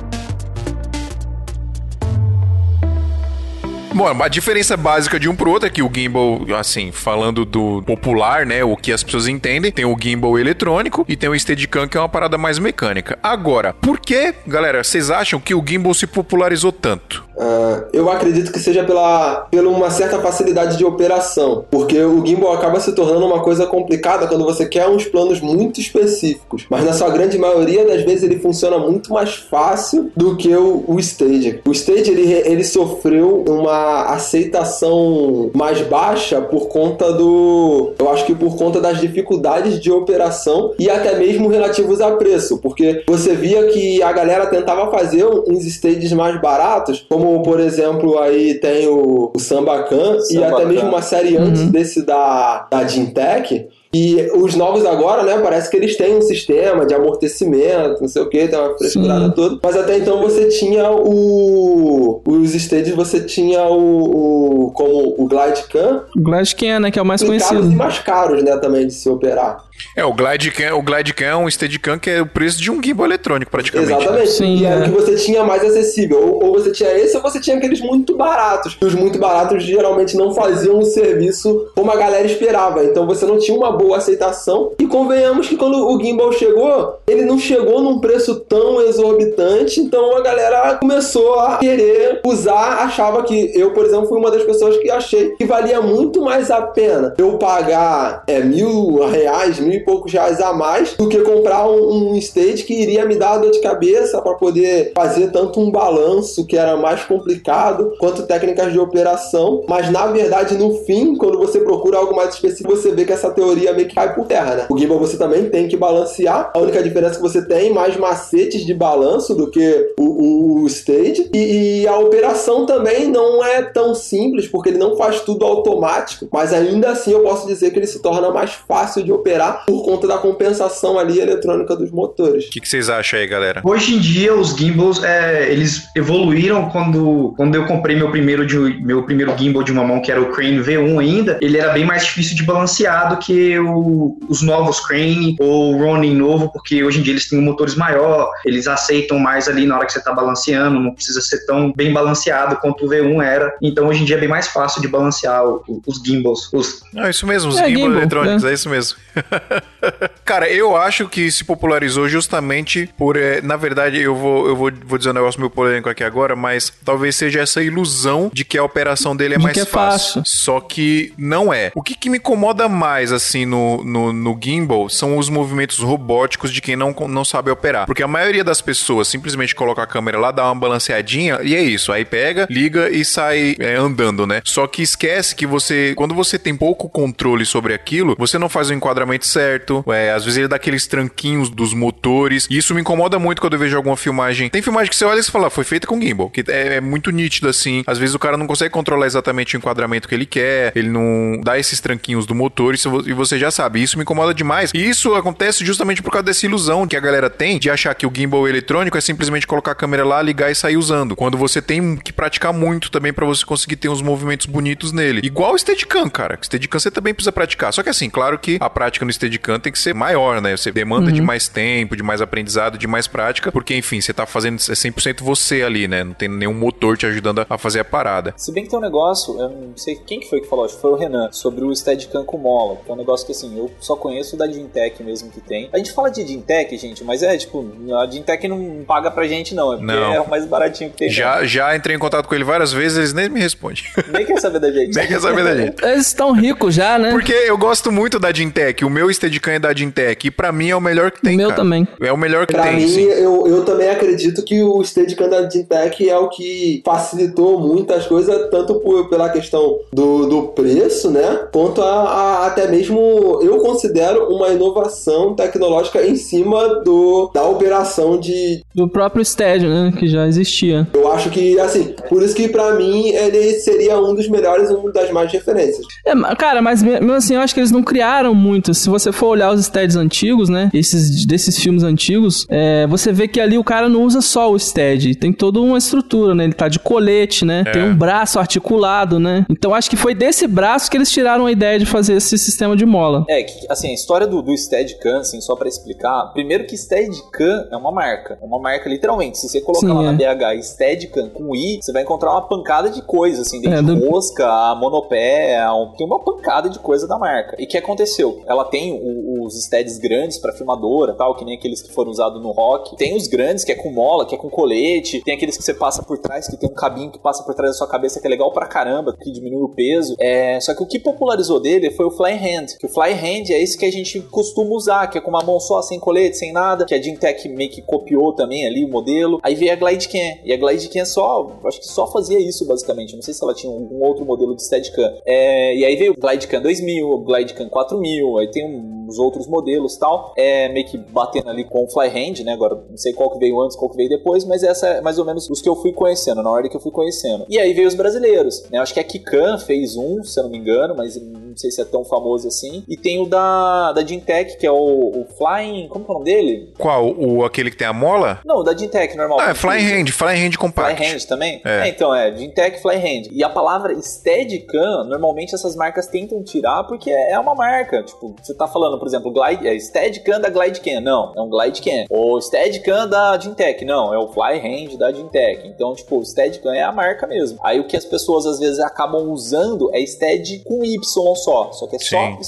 [3.97, 7.83] Bom, a diferença básica de um pro outro é que o gimbal, assim, falando do
[7.87, 11.89] popular, né, o que as pessoas entendem, tem o gimbal eletrônico e tem o Steadicam,
[11.89, 13.19] que é uma parada mais mecânica.
[13.23, 17.25] Agora, por que, galera, vocês acham que o gimbal se popularizou tanto?
[17.39, 22.53] Ah, eu acredito que seja pela, pela uma certa facilidade de operação, porque o gimbal
[22.53, 26.93] acaba se tornando uma coisa complicada quando você quer uns planos muito específicos, mas na
[26.93, 31.61] sua grande maioria das vezes ele funciona muito mais fácil do que o, o Stage.
[31.67, 38.35] O Stage ele, ele sofreu uma aceitação mais baixa por conta do, eu acho que
[38.35, 43.67] por conta das dificuldades de operação e até mesmo relativos a preço, porque você via
[43.69, 49.33] que a galera tentava fazer uns stages mais baratos, como por exemplo aí tem o,
[49.35, 50.55] o Sambacan e Sambacan.
[50.55, 53.69] até mesmo uma série antes desse da, da Gintec.
[53.97, 58.21] E os novos agora, né, parece que eles têm um sistema de amortecimento, não sei
[58.21, 59.59] o que, tem uma frescurada toda.
[59.63, 62.21] Mas até então você tinha o.
[62.27, 64.67] Os stages, você tinha o.
[64.67, 66.91] o como o Glidecam, O Glidecam, né?
[66.91, 67.73] Que é o mais conhecido.
[67.73, 69.65] e mais caros, né, também de se operar.
[69.95, 73.07] É, o Glidecam, o Glidecam é um Steadicam que é o preço de um gimbal
[73.07, 73.91] eletrônico, praticamente.
[73.91, 73.99] né?
[73.99, 74.31] Exatamente.
[74.31, 74.83] Sim, e era é.
[74.83, 76.21] o que você tinha mais acessível.
[76.21, 78.77] Ou, ou você tinha esse, ou você tinha aqueles muito baratos.
[78.81, 82.85] E os muito baratos geralmente não faziam o serviço como a galera esperava.
[82.85, 84.73] Então você não tinha uma boa boa aceitação.
[84.79, 90.17] E convenhamos que quando o gimbal chegou, ele não chegou num preço tão exorbitante, então
[90.17, 94.77] a galera começou a querer usar, achava que eu, por exemplo, fui uma das pessoas
[94.79, 99.85] que achei que valia muito mais a pena eu pagar é, mil reais, mil e
[99.85, 103.51] poucos reais a mais do que comprar um, um stage que iria me dar dor
[103.51, 108.79] de cabeça para poder fazer tanto um balanço que era mais complicado quanto técnicas de
[108.79, 109.65] operação.
[109.69, 113.31] Mas na verdade, no fim, quando você procura algo mais específico, você vê que essa
[113.31, 114.67] teoria meio que cai por terra, né?
[114.69, 116.51] O gimbal você também tem que balancear.
[116.55, 120.63] A única diferença é que você tem mais macetes de balanço do que o, o,
[120.63, 121.31] o stage.
[121.33, 126.29] E, e a operação também não é tão simples, porque ele não faz tudo automático.
[126.33, 129.85] Mas ainda assim eu posso dizer que ele se torna mais fácil de operar por
[129.85, 132.47] conta da compensação ali eletrônica dos motores.
[132.47, 133.61] O que, que vocês acham aí, galera?
[133.65, 138.57] Hoje em dia, os gimbals, é, eles evoluíram quando, quando eu comprei meu primeiro, de,
[138.83, 141.39] meu primeiro gimbal de uma mão, que era o Crane V1 ainda.
[141.41, 145.79] Ele era bem mais difícil de balancear do que o, os novos Crane ou o
[145.79, 149.77] Ronin novo, porque hoje em dia eles têm motores maior, eles aceitam mais ali na
[149.77, 153.55] hora que você está balanceando, não precisa ser tão bem balanceado quanto o V1 era.
[153.63, 156.49] Então hoje em dia é bem mais fácil de balancear o, os gimbals.
[156.53, 156.83] Os...
[156.97, 158.51] É isso mesmo, os É, gimbal, gimbal, eletrônicos, é.
[158.51, 158.99] é isso mesmo.
[160.25, 163.17] Cara, eu acho que se popularizou justamente por.
[163.17, 166.35] eh, na verdade, eu vou, eu vou, vou dizer um negócio meio polêmico aqui agora,
[166.35, 170.23] mas talvez seja essa ilusão de que a operação dele é De mais é fácil.
[170.25, 171.71] Só que não é.
[171.75, 176.53] O que, que me incomoda mais, assim, no, no, no gimbal são os movimentos robóticos
[176.53, 177.87] de quem não, não sabe operar.
[177.87, 181.63] Porque a maioria das pessoas simplesmente coloca a câmera lá, dá uma balanceadinha e é
[181.63, 181.93] isso.
[181.93, 184.43] Aí pega, liga e sai é, andando, né?
[184.45, 188.71] Só que esquece que você, quando você tem pouco controle sobre aquilo, você não faz
[188.71, 189.85] o enquadramento certo.
[189.89, 192.47] É, às vezes ele dá aqueles tranquinhos dos motores.
[192.51, 194.49] E isso me incomoda muito quando eu vejo alguma filmagem.
[194.49, 196.31] Tem filmagem que você olha e você fala, "Ah, foi feita com gimbal.
[196.31, 197.83] Que é, é muito nítido assim.
[197.87, 200.73] Às vezes o cara não consegue controlar exatamente o enquadramento que ele quer.
[200.75, 203.83] Ele não dá esses tranquinhos do motor e e você já sabe.
[203.83, 204.71] Isso me incomoda demais.
[204.75, 208.07] E isso acontece justamente por causa dessa ilusão que a galera tem de achar que
[208.07, 211.15] o gimbal eletrônico é simplesmente colocar a câmera lá, ligar e sair usando.
[211.15, 215.21] Quando você tem que praticar muito também pra você conseguir ter uns movimentos bonitos nele.
[215.25, 216.39] Igual o Steadicam, cara.
[216.43, 217.73] Steadicam você também precisa praticar.
[217.73, 220.57] Só que assim, claro que a prática no Steadicam tem que ser maior, né?
[220.57, 224.27] Você demanda de mais tempo, de mais aprendizado, de mais prática, porque enfim, você tá
[224.27, 226.05] fazendo é 100% você ali, né?
[226.05, 228.35] Não tem nenhum motor te ajudando a- a fazer a parada.
[228.37, 230.75] Se bem que tem um negócio, eu não sei quem que foi que falou, acho
[230.77, 233.57] que foi o Renan, sobre o Steadicam com mola, que é um negócio que assim,
[233.59, 235.69] eu só conheço da Gintec mesmo que tem.
[235.73, 237.67] A gente fala de Gintec, gente, mas é tipo,
[238.01, 240.15] a Gintec não paga pra gente não, é porque Não.
[240.15, 241.11] é o mais baratinho que tem.
[241.11, 243.83] Já, já entrei em contato com ele várias vezes, eles nem me respondem.
[244.13, 244.95] Nem quer saber da gente.
[244.95, 245.85] nem quer saber da gente.
[245.85, 247.11] Eles estão ricos já, né?
[247.11, 248.85] Porque eu gosto muito da Gintec.
[248.85, 250.27] O meu Steadicam é da Gintec.
[250.27, 251.61] E pra mim é o melhor que tem, O meu cara.
[251.63, 251.87] também.
[252.01, 253.03] É o melhor que Pra tem, mim, sim.
[253.05, 258.49] eu, eu também acredito que o Steadicam da Gintec é o que facilitou muitas coisas,
[258.51, 261.47] tanto por, pela questão do, do preço, né?
[261.53, 268.19] Quanto a, a- até mesmo, eu considero uma inovação tecnológica em cima do, da operação
[268.19, 268.61] de...
[268.75, 269.93] Do próprio Stadio, né?
[269.99, 270.87] Que já existia.
[270.93, 274.91] Eu acho que, assim, por isso que pra mim ele seria um dos melhores, uma
[274.93, 275.87] das mais referências.
[276.05, 278.75] É, cara, mas me- mesmo assim, eu acho que eles não criaram muito.
[278.75, 280.71] Se você for olhar os steads antigos, né?
[280.75, 284.59] Esses desses filmes antigos, é, você vê que ali o cara não usa só o
[284.59, 285.15] stead.
[285.17, 286.45] Tem toda uma estrutura, né?
[286.45, 287.65] Ele tá de colete, né?
[287.73, 289.45] Tem um braço articulado, né?
[289.51, 292.77] Então acho que foi desse braço que eles tiraram a ideia de fazer esse sistema
[292.77, 293.25] de mola.
[293.29, 297.69] É, que, assim, a história do, do Steadicam, assim, só pra explicar, primeiro que Steadicam
[297.71, 300.07] é uma marca, é uma marca literalmente, se você colocar Sim, lá é.
[300.07, 303.83] na BH Steadicam com I, você vai encontrar uma pancada de coisa, assim, desde É,
[303.83, 307.57] do- rosca, a monopé, a um- tem uma pancada de coisa da marca.
[307.59, 308.43] E o que aconteceu?
[308.47, 312.43] Ela tem o- os steads grandes pra filmadora, tal, que nem aqueles que foram usados
[312.43, 315.57] no rock, tem os grandes que é com mola, que é com colete, tem aqueles
[315.57, 317.89] que você passa por trás, que tem um cabinho que passa por trás da sua
[317.89, 320.15] cabeça, que é legal pra caramba, que diminui o peso.
[320.19, 323.51] É, só que o que popularizou dele foi o fly hand, que o fly hand
[323.51, 326.39] é esse que a gente costuma usar, que é com uma mão só, sem colete,
[326.39, 329.39] sem nada, que a Gintec meio que copiou também ali o modelo.
[329.43, 332.65] Aí veio a Glide Cam, e a Glide Cam só, acho que só fazia isso
[332.65, 335.13] basicamente, não sei se ela tinha algum outro modelo de Steadicam.
[335.27, 339.19] É, e aí veio o Glide Cam 2000, o Glide Cam 4000, aí tem uns
[339.19, 342.97] outros modelos tal, é, meio que batendo ali com o fly hand, né, agora não
[342.97, 345.49] sei qual que veio antes, qual que veio depois, mas essa é mais ou menos
[345.51, 347.45] os que eu fui conhecendo, na ordem que eu fui conhecendo.
[347.49, 350.51] E aí veio os brasileiros, né, acho que a Kikan fez um, se eu não
[350.51, 354.05] me engano, mas não sei se é tão famoso assim, e tem o da, da
[354.05, 356.73] Gintec, que é o, o Flying, como é o nome dele?
[356.79, 357.15] Qual?
[357.17, 358.41] O, aquele que tem a mola?
[358.45, 359.41] Não, o da Gintec, normal.
[359.41, 360.97] Ah, é Flying Hand, Flying Hand Compact.
[360.97, 361.61] Fly Hand também?
[361.65, 361.87] É.
[361.87, 361.89] É.
[361.89, 363.29] então, é, Gintec Fly Hand.
[363.31, 368.03] E a palavra Steadicam, normalmente essas marcas tentam tirar porque é é uma marca.
[368.03, 371.01] Tipo, você tá falando, por exemplo, Glide, é Steadicam da Glidecam.
[371.01, 372.07] Não, é um Glidecam.
[372.11, 373.85] Ou Steadicam da Gintec.
[373.85, 375.69] Não, é o Fly Hand da Gintec.
[375.69, 377.59] Então, tipo, Steadicam é a marca mesmo.
[377.63, 380.99] Aí o que as pessoas às vezes acabam usando é Stead com Y
[381.37, 382.43] só, só que é só Sim.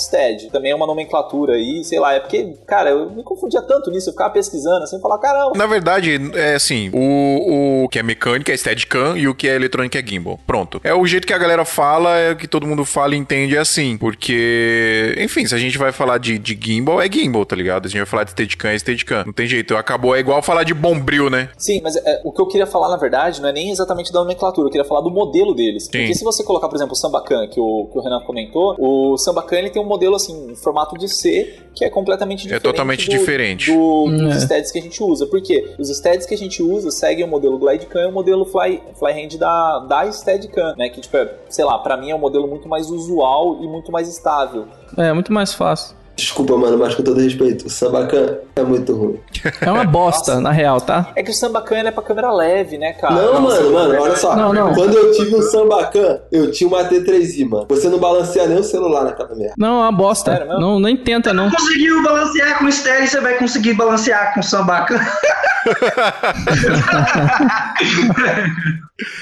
[0.51, 4.09] Também é uma nomenclatura aí, sei lá, é porque, cara, eu me confundia tanto nisso,
[4.09, 5.53] eu ficava pesquisando assim, falar, caramba.
[5.57, 9.55] Na verdade, é assim, o, o que é mecânica é Steadicam e o que é
[9.55, 10.39] eletrônica é gimbal.
[10.47, 10.81] Pronto.
[10.83, 13.57] É o jeito que a galera fala, é o que todo mundo fala e entende
[13.57, 17.57] é assim, porque, enfim, se a gente vai falar de, de gimbal, é gimbal, tá
[17.57, 17.85] ligado?
[17.85, 19.25] Se a gente vai falar de Steadicam, é Steadicam.
[19.27, 21.51] Não tem jeito, acabou, é igual falar de bombril, né?
[21.57, 24.21] Sim, mas é, o que eu queria falar, na verdade, não é nem exatamente da
[24.21, 25.89] nomenclatura, eu queria falar do modelo deles.
[25.89, 29.17] Porque se você colocar, por exemplo, o Sambacan, que o, que o Renan comentou, o
[29.17, 32.63] Sambacan ele tem um modelo assim, em formato de C, que é completamente diferente.
[32.63, 33.73] totalmente do- diferente.
[33.73, 34.41] do- dos É.
[34.41, 35.27] steads que a gente usa.
[35.27, 35.75] Por quê?
[35.79, 39.39] Os steads que a gente usa seguem o modelo Glidecam e o modelo Fly, Flyhand
[39.39, 40.89] da, da Steadicam, né?
[40.89, 43.91] Que, tipo, é, sei lá, pra mim é um modelo muito mais usual e muito
[43.93, 44.67] mais estável.
[44.97, 45.97] É, muito mais fácil.
[46.19, 49.21] Desculpa, mano, mas com todo respeito, o Sambacan é muito ruim.
[49.61, 50.43] É uma bosta, Nossa.
[50.43, 51.13] na real, tá?
[51.15, 53.15] É que o Sambacan é pra câmera leve, né, cara?
[53.15, 54.35] não, mano, mano, olha só.
[54.35, 54.75] Não, não.
[54.75, 57.67] Quando eu tive um Sambacan, eu tinha uma T3i, mano.
[57.69, 59.55] Você não balanceia nem o celular naquela merda.
[59.57, 60.33] Não, é uma bosta.
[60.33, 60.59] Sério?
[60.59, 61.53] Não, nem tenta, não.
[61.53, 64.99] Conseguiu balancear com o Steady, você vai conseguir balancear com o Sambacan.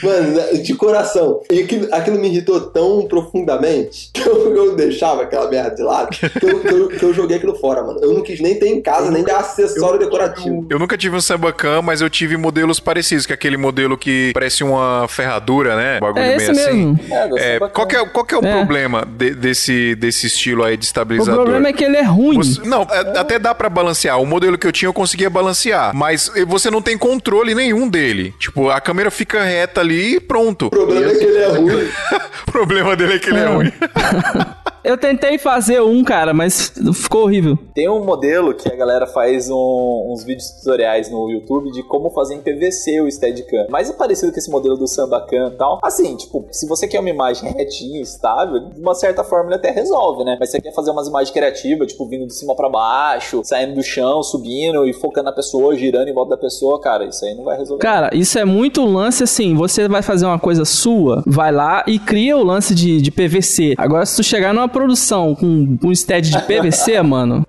[0.03, 1.43] Mano, de coração.
[1.51, 6.09] E aquilo, aquilo me irritou tão profundamente que eu, eu deixava aquela merda de lado
[6.11, 7.99] que eu, que eu- que eu joguei aquilo fora, mano.
[8.03, 10.67] Eu não quis nem ter em casa, nem de acessório decorativo.
[10.71, 14.31] Eu nunca tive um Sambacan, mas eu tive modelos parecidos, que é aquele modelo que
[14.35, 15.97] parece uma ferradura, né?
[15.99, 16.87] Um bagulho É meio assim.
[16.97, 17.01] mesmo.
[17.37, 18.53] É, É, qual, que é, qual que é o É.
[18.53, 21.43] problema de- desse, desse estilo aí de O estabilizador?
[21.43, 22.37] problema é que ele é ruim.
[22.37, 24.21] Você- não, é- até dá pra balancear.
[24.21, 28.35] O modelo que eu tinha eu conseguia balancear, mas você não tem controle nenhum dele.
[28.39, 30.67] Tipo, a câmera fica reta ali e pronto.
[30.67, 31.89] O problema é que ele é ruim.
[32.49, 33.47] o problema dele é que ele é É.
[33.47, 33.73] ruim.
[34.87, 37.59] Eu tentei fazer um, cara, mas ficou horrível.
[37.75, 42.11] Tem um modelo que a galera faz um- uns vídeos tutoriais no YouTube de como
[42.11, 43.67] fazer em PVC o Steadicam.
[43.69, 45.81] Mais é parecido com esse modelo do Sambacan e tal.
[45.83, 49.71] Assim, tipo, se você quer uma imagem retinha, estável, de uma certa forma ele até
[49.71, 50.37] resolve, né?
[50.39, 53.83] Mas você quer fazer umas imagens criativas, tipo, vindo de cima pra baixo, saindo do
[53.83, 57.45] chão, subindo e focando na pessoa, girando em volta da pessoa, cara, isso aí não
[57.45, 57.83] vai resolver.
[57.83, 59.55] Cara, isso é muito lance assim.
[59.57, 63.75] Você vai fazer uma coisa sua, vai lá e cria o lance de, de PVC.
[63.77, 67.47] Agora, se tu chegar numa produção com um stead de PVC, mano.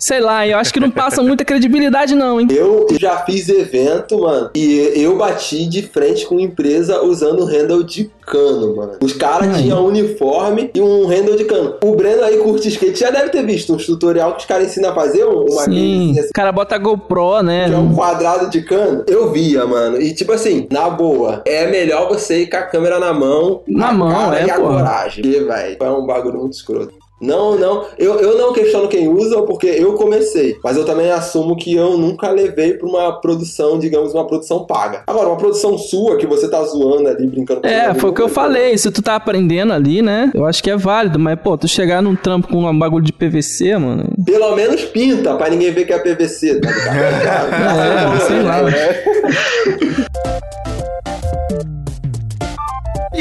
[0.00, 2.48] Sei lá, eu acho que não passa muita credibilidade, não, hein?
[2.50, 7.84] Eu já fiz evento, mano, e eu bati de frente com empresa usando um handle
[7.84, 8.92] de cano, mano.
[9.02, 11.74] Os caras tinham um uniforme e um handle de cano.
[11.84, 14.90] O Breno aí curte skate, já deve ter visto uns tutorial que os caras ensinam
[14.90, 16.12] a fazer um- uma Sim.
[16.18, 17.66] assim, O cara bota GoPro, né?
[17.68, 19.04] que é um quadrado de cano.
[19.06, 20.00] Eu via, mano.
[20.00, 23.92] E tipo assim, na boa, é melhor você ir com a câmera na mão, Na
[23.92, 25.26] mão, cara é, e a coragem.
[25.26, 26.94] E, velho, é um bagulho muito escroto.
[27.20, 31.54] Não, não, eu, eu não questiono quem usa porque eu comecei, mas eu também assumo
[31.54, 35.02] que eu nunca levei pra uma produção, digamos, uma produção paga.
[35.06, 38.22] Agora, uma produção sua que você tá zoando ali, brincando com É, foi o que
[38.22, 38.78] eu falei.
[38.78, 40.30] Se tu tá aprendendo ali, né?
[40.34, 41.18] Eu acho que é válido.
[41.18, 44.04] Mas, pô, tu chegar num trampo com um bagulho de PVC, mano.
[44.24, 47.50] Pelo menos pinta pra ninguém ver que é PVC, tá ligado?
[47.80, 48.60] É, sei lá.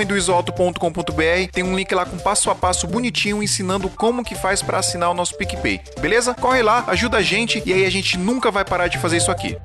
[0.00, 1.50] santamanhodoisoto.com.br.
[1.52, 5.10] Tem um link lá com passo a passo bonitinho ensinando como que faz para assinar
[5.10, 5.80] o nosso PicPay.
[6.00, 6.34] Beleza?
[6.34, 9.30] Corre lá, ajuda a gente e aí a gente nunca vai parar de fazer isso
[9.30, 9.56] aqui.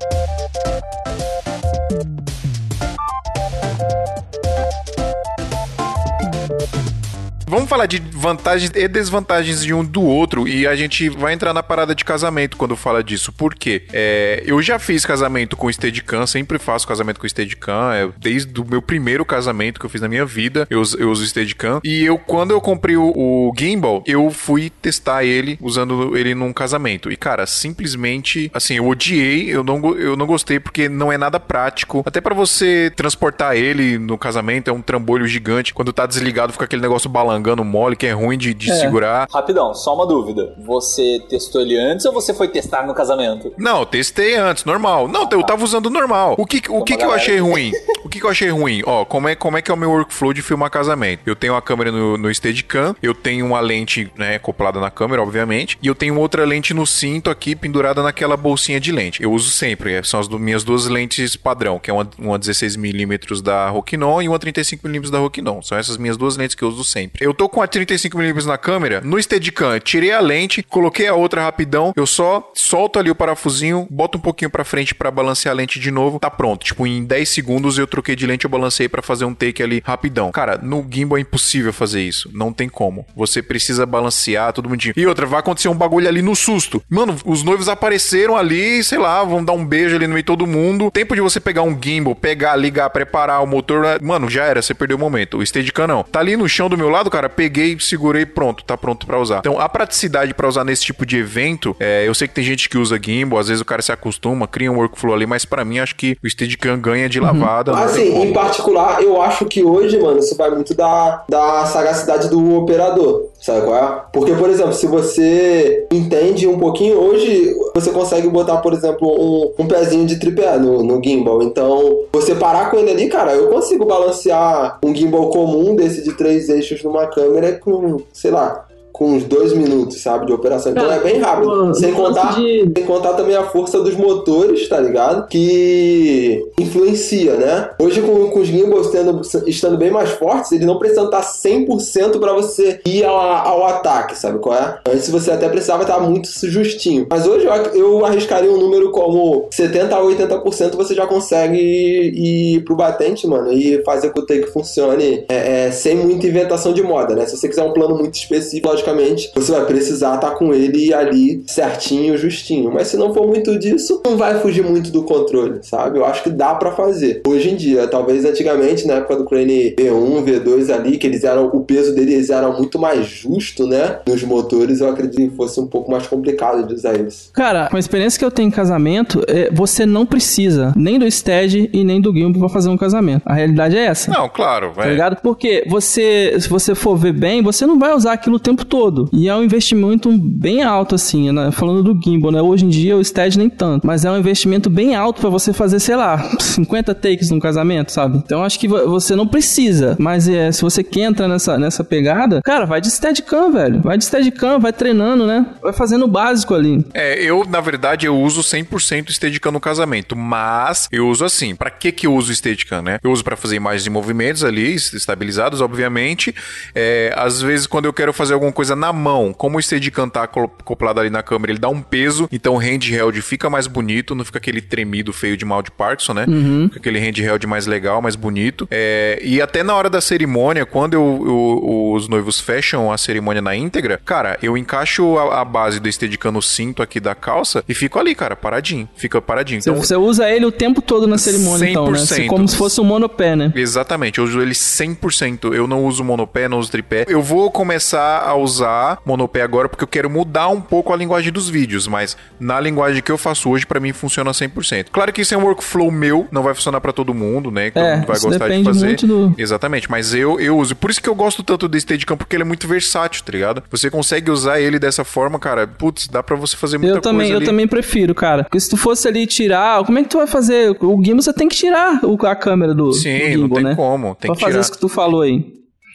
[7.48, 11.54] Vamos falar de vantagens e desvantagens de um do outro e a gente vai entrar
[11.54, 13.32] na parada de casamento quando fala disso.
[13.32, 13.84] Por quê?
[13.92, 18.64] É, eu já fiz casamento com Steadicam, sempre faço casamento com Steadicam, é, desde o
[18.64, 21.80] meu primeiro casamento que eu fiz na minha vida, eu, eu uso Steadicam.
[21.84, 26.52] E eu, quando eu comprei o, o Gimbal, eu fui testar ele usando ele num
[26.52, 27.12] casamento.
[27.12, 31.38] E, cara, simplesmente, assim, eu odiei, eu não, eu não gostei porque não é nada
[31.38, 32.02] prático.
[32.04, 35.72] Até pra você transportar ele no casamento, é um trambolho gigante.
[35.72, 38.74] Quando tá desligado, fica aquele negócio balangando mole, que é ruim de, de É.
[38.74, 39.28] segurar.
[39.32, 40.54] Rapidão, só uma dúvida.
[40.58, 43.52] Você testou ele antes ou você foi testar no casamento?
[43.58, 45.06] Não, eu testei antes, normal.
[45.08, 46.34] Não, eu tava usando normal.
[46.38, 47.72] O que, o que, que eu achei ruim?
[48.04, 48.82] O que, que eu achei ruim?
[48.86, 51.22] Ó, como é, como é que é o meu workflow de filmar casamento?
[51.26, 55.22] Eu tenho a câmera no, no Steadicam, eu tenho uma lente, né, acoplada na câmera,
[55.22, 59.22] obviamente, e eu tenho outra lente no cinto aqui, pendurada naquela bolsinha de lente.
[59.22, 62.38] Eu uso sempre, é, são as du- minhas duas lentes padrão, que é uma, uma
[62.38, 65.60] 16mm da Rokinon e uma 35mm da Rokinon.
[65.62, 67.25] São essas minhas duas lentes que eu uso sempre.
[67.26, 71.42] Eu tô com a 35mm na câmera, no Steadicam, tirei a lente, coloquei a outra
[71.42, 75.56] rapidão, eu só solto ali o parafusinho, boto um pouquinho pra frente pra balancear a
[75.56, 76.64] lente de novo, tá pronto.
[76.64, 79.82] Tipo, em 10 segundos eu troquei de lente, eu balancei pra fazer um take ali
[79.84, 80.30] rapidão.
[80.30, 82.30] Cara, no gimbal é impossível fazer isso.
[82.32, 83.04] Não tem como.
[83.16, 84.94] Você precisa balancear tudo bonitinho.
[84.96, 86.80] E outra, vai acontecer um bagulho ali no susto.
[86.88, 90.26] Mano, os noivos apareceram ali, sei lá, vão dar um beijo ali no meio de
[90.26, 90.90] todo mundo.
[90.92, 94.74] Tempo de você pegar um gimbal, pegar, ligar, preparar o motor, mano, já era, você
[94.74, 95.38] perdeu o momento.
[95.38, 96.02] O Steadicam não.
[96.04, 99.38] Tá ali no chão do meu lado, cara, peguei, segurei, pronto, tá pronto pra usar.
[99.38, 102.68] Então, a praticidade pra usar nesse tipo de evento, é, eu sei que tem gente
[102.68, 105.64] que usa gimbal, às vezes o cara se acostuma, cria um workflow ali, mas para
[105.64, 107.72] mim acho que o Steadicam ganha de lavada.
[107.72, 111.64] não tem Assim, em particular, eu acho que hoje, mano, isso vai muito da, da
[111.64, 113.30] sagacidade do operador.
[113.40, 114.02] Sabe qual é?
[114.12, 119.62] Porque, por exemplo, se você entende um pouquinho, hoje você consegue botar, por exemplo, um,
[119.62, 121.42] um pezinho de tripé no, no gimbal.
[121.42, 126.12] Então, você parar com ele ali, cara, eu consigo balancear um gimbal comum desse de
[126.14, 128.65] três eixos numa câmera com, sei lá,
[128.96, 130.72] com uns dois minutos, sabe, de operação.
[130.72, 131.74] Então Cara, é bem rápido.
[131.74, 135.28] sem, contar, de- sem contar também a força dos motores, tá ligado?
[135.28, 137.70] Que influencia, né?
[137.78, 142.18] Hoje, com, com os gimbals tendo, estando bem mais fortes, eles não precisam estar 100%
[142.18, 144.78] pra você ir ao, ao ataque, sabe qual é?
[144.88, 147.06] Antes você até precisava estar muito justinho.
[147.10, 152.64] Mas hoje eu, eu arriscaria um número como 70% a 80% você já consegue ir
[152.64, 156.72] pro batente, mano, e fazer com que o take funcione é, é, sem muita inventação
[156.72, 157.26] de moda, né?
[157.26, 161.42] Se você quiser um plano muito específico, logicamente, você vai precisar estar com ele ali
[161.46, 162.70] certinho, justinho.
[162.72, 165.98] Mas se não for muito disso, não vai fugir muito do controle, sabe?
[165.98, 167.22] Eu acho que dá pra fazer.
[167.26, 171.46] Hoje em dia, talvez antigamente, na época do Crane V1, V2 ali, que eles eram,
[171.46, 173.98] o peso deles era muito mais justo, né?
[174.06, 177.30] Nos motores, eu acredito que fosse um pouco mais complicado de usar eles.
[177.32, 181.10] Cara, com a experiência que eu tenho em casamento, é, você não precisa nem do
[181.10, 183.22] stead e nem do gimbal pra fazer um casamento.
[183.24, 184.10] A realidade é essa.
[184.10, 184.92] Não, claro, Tá velho.
[184.92, 185.16] ligado?
[185.22, 188.75] Porque você, se você for ver bem, você não vai usar aquilo o tempo todo.
[189.12, 191.50] E é um investimento bem alto, assim, né?
[191.50, 192.40] falando do gimbal, né?
[192.42, 193.86] Hoje em dia o stead nem tanto.
[193.86, 197.92] Mas é um investimento bem alto pra você fazer, sei lá, 50 takes num casamento,
[197.92, 198.18] sabe?
[198.18, 199.96] Então acho que vo- você não precisa.
[199.98, 203.80] Mas é, se você quer entrar nessa, nessa pegada, cara, vai de steadicam, velho.
[203.80, 205.46] Vai de steadicam, vai treinando, né?
[205.62, 206.84] Vai fazendo o básico ali.
[206.94, 211.54] É, eu, na verdade, eu uso 100% Steadicam no casamento, mas eu uso assim.
[211.54, 212.98] Pra que que eu uso Steadicam, né?
[213.02, 216.34] Eu uso pra fazer imagens de movimentos ali, estabilizados, obviamente.
[216.74, 220.22] É, às vezes, quando eu quero fazer alguma coisa na mão, como o Steadicam tá
[220.24, 224.24] acoplado ali na câmera, ele dá um peso, então o handheld fica mais bonito, não
[224.24, 226.26] fica aquele tremido feio de mal de Parkinson, né?
[226.68, 228.66] Fica aquele handheld mais legal, mais bonito.
[228.70, 233.42] É, e até na hora da cerimônia, quando eu- eu- os noivos fecham a cerimônia
[233.42, 237.62] na íntegra, cara, eu encaixo a, a base do Steadicam no cinto aqui da calça
[237.68, 238.88] e fico ali, cara, paradinho.
[238.96, 239.58] Fica paradinho.
[239.58, 241.98] Então, você usa ele o tempo todo na cerimônia, então, né?
[241.98, 242.26] 100%.
[242.28, 243.52] Como se fosse um monopé, né?
[243.54, 245.52] Exatamente, eu uso ele 100%.
[245.54, 247.04] Eu não uso monopé, não uso tripé.
[247.08, 248.55] Eu vou começar a usar
[249.04, 253.02] monopé agora porque eu quero mudar um pouco a linguagem dos vídeos, mas na linguagem
[253.02, 254.86] que eu faço hoje, pra mim funciona 100%.
[254.90, 257.66] Claro que isso é um workflow meu, não vai funcionar pra todo mundo, né?
[257.70, 258.86] Que todo É, mundo vai gostar de fazer.
[258.86, 260.74] muito do- Exatamente, mas eu, eu uso.
[260.76, 263.62] Por isso que eu gosto tanto do Steadicam, porque ele é muito versátil, tá ligado?
[263.70, 267.18] Você consegue usar ele dessa forma, cara, putz, dá pra você fazer muita Eu também,
[267.20, 267.46] coisa eu ali.
[267.46, 268.44] também prefiro, cara.
[268.44, 270.76] Porque se tu fosse ali tirar, como é que tu vai fazer?
[270.80, 273.64] O gimbal você tem que tirar o- a câmera do, Sim, do não gimbal, tem
[273.64, 273.74] né?
[273.74, 274.60] como, tem pra que fazer tirar.
[274.62, 275.44] isso que tu falou aí.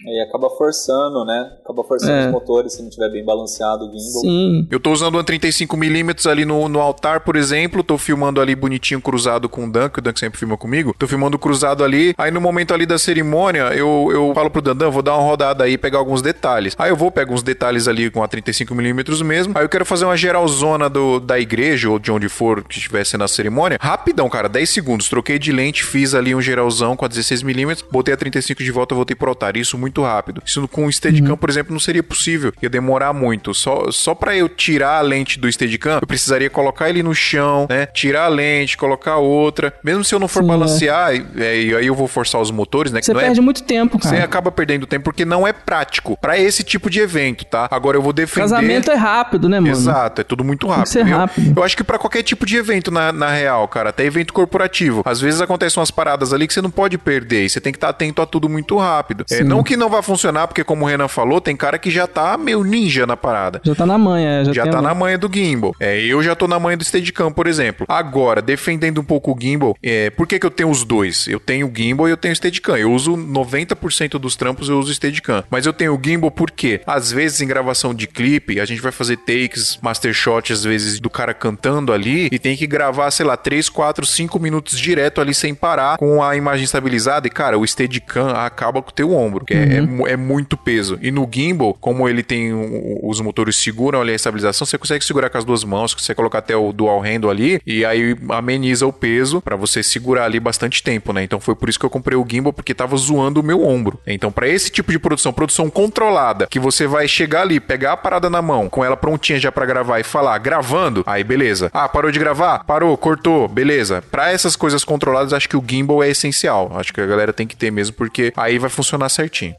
[0.07, 1.51] Aí acaba forçando, né?
[1.63, 2.25] Acaba forçando É.
[2.25, 4.21] os motores se não tiver bem balanceado o gimbal.
[4.21, 4.67] Sim.
[4.71, 7.83] Eu tô usando uma 35mm ali no, no altar, por exemplo.
[7.83, 10.95] Tô filmando ali bonitinho cruzado com o Dan, que o Dan sempre filma comigo.
[10.97, 12.13] Tô filmando cruzado ali.
[12.17, 15.63] Aí no momento ali da cerimônia, eu, eu falo pro Dandan, vou dar uma rodada
[15.63, 16.75] aí, pegar alguns detalhes.
[16.77, 19.53] Aí eu vou, pego uns detalhes ali com a 35mm mesmo.
[19.57, 23.17] Aí eu quero fazer uma geralzona do, da igreja ou de onde for que estivesse
[23.17, 23.77] na cerimônia.
[23.81, 25.09] Rapidão, cara, 10 segundos.
[25.09, 28.95] Troquei de lente, fiz ali um geralzão com a 16mm, botei a 35 de volta,
[28.95, 29.57] voltei pro altar.
[29.57, 30.41] Isso muito rápido.
[30.45, 32.53] Isso com o Steadicam, por exemplo, não seria possível.
[32.61, 33.53] Ia demorar muito.
[33.53, 37.65] Só, só pra eu tirar a lente do Steadicam, eu precisaria colocar ele no chão,
[37.69, 37.87] né?
[37.87, 39.73] Tirar a lente, colocar outra.
[39.83, 40.47] Mesmo se eu não for Sim, é.
[40.49, 43.01] balancear, e, é, e aí eu vou forçar os motores, né?
[43.01, 44.23] Você é- perde muito tempo, Você cara.
[44.23, 47.67] acaba perdendo tempo porque não é prático pra esse tipo de evento, tá?
[47.71, 48.41] Agora eu vou defender.
[48.41, 49.71] Casamento é rápido, né, mano?
[49.71, 50.97] Exato, é tudo muito rápido.
[50.99, 51.53] Eu- rápido.
[51.57, 55.01] Eu acho que pra qualquer tipo de evento, na, na real, cara, até evento corporativo,
[55.05, 57.77] às vezes acontecem umas paradas ali que você não pode perder e você tem que
[57.77, 59.25] estar atento a tudo muito rápido.
[59.31, 62.05] É, não que não vai funcionar, porque como o Renan falou, tem cara que já
[62.07, 63.59] tá meio ninja na parada.
[63.63, 65.75] Já tá na manha, já, Já tá a- na manha do gimbal.
[65.79, 67.85] É, eu já tô na manha do Steadicam, por exemplo.
[67.89, 71.27] Agora, defendendo um pouco o gimbal, é, por que, que eu tenho os dois?
[71.27, 72.77] Eu tenho o gimbal e eu tenho o Steadicam.
[72.77, 75.43] Eu uso 90% dos trampos, eu uso o Steadicam.
[75.49, 78.91] Mas eu tenho o gimbal porque, às vezes, em gravação de clipe, a gente vai
[78.91, 83.25] fazer takes, master shot, às vezes, do cara cantando ali, e tem que gravar, sei
[83.25, 87.27] lá, 3, 4, 5 minutos direto ali sem parar, com a imagem estabilizada.
[87.27, 89.45] E, cara, o Steadicam acaba com o teu ombro.
[89.45, 90.97] Que é, é mu- é, muito peso.
[91.01, 95.03] E no gimbal, como ele tem um- os motores seguram ali a estabilização, você consegue
[95.03, 98.85] segurar com as duas mãos, você coloca até o dual handle ali e aí ameniza
[98.85, 101.23] o peso pra você segurar ali bastante tempo, né?
[101.23, 103.99] Então foi por isso que eu comprei o gimbal porque tava zoando o meu ombro.
[104.05, 107.97] Então pra esse tipo de produção, produção controlada, que você vai chegar ali, pegar a
[107.97, 111.69] parada na mão, com ela prontinha já pra gravar e falar gravando, aí beleza.
[111.73, 112.63] Ah, parou de gravar?
[112.65, 114.03] Parou, cortou, beleza.
[114.11, 116.71] Pra essas coisas controladas, acho que o gimbal é essencial.
[116.75, 119.50] Acho que a galera tem que ter mesmo porque aí vai funcionar certinho.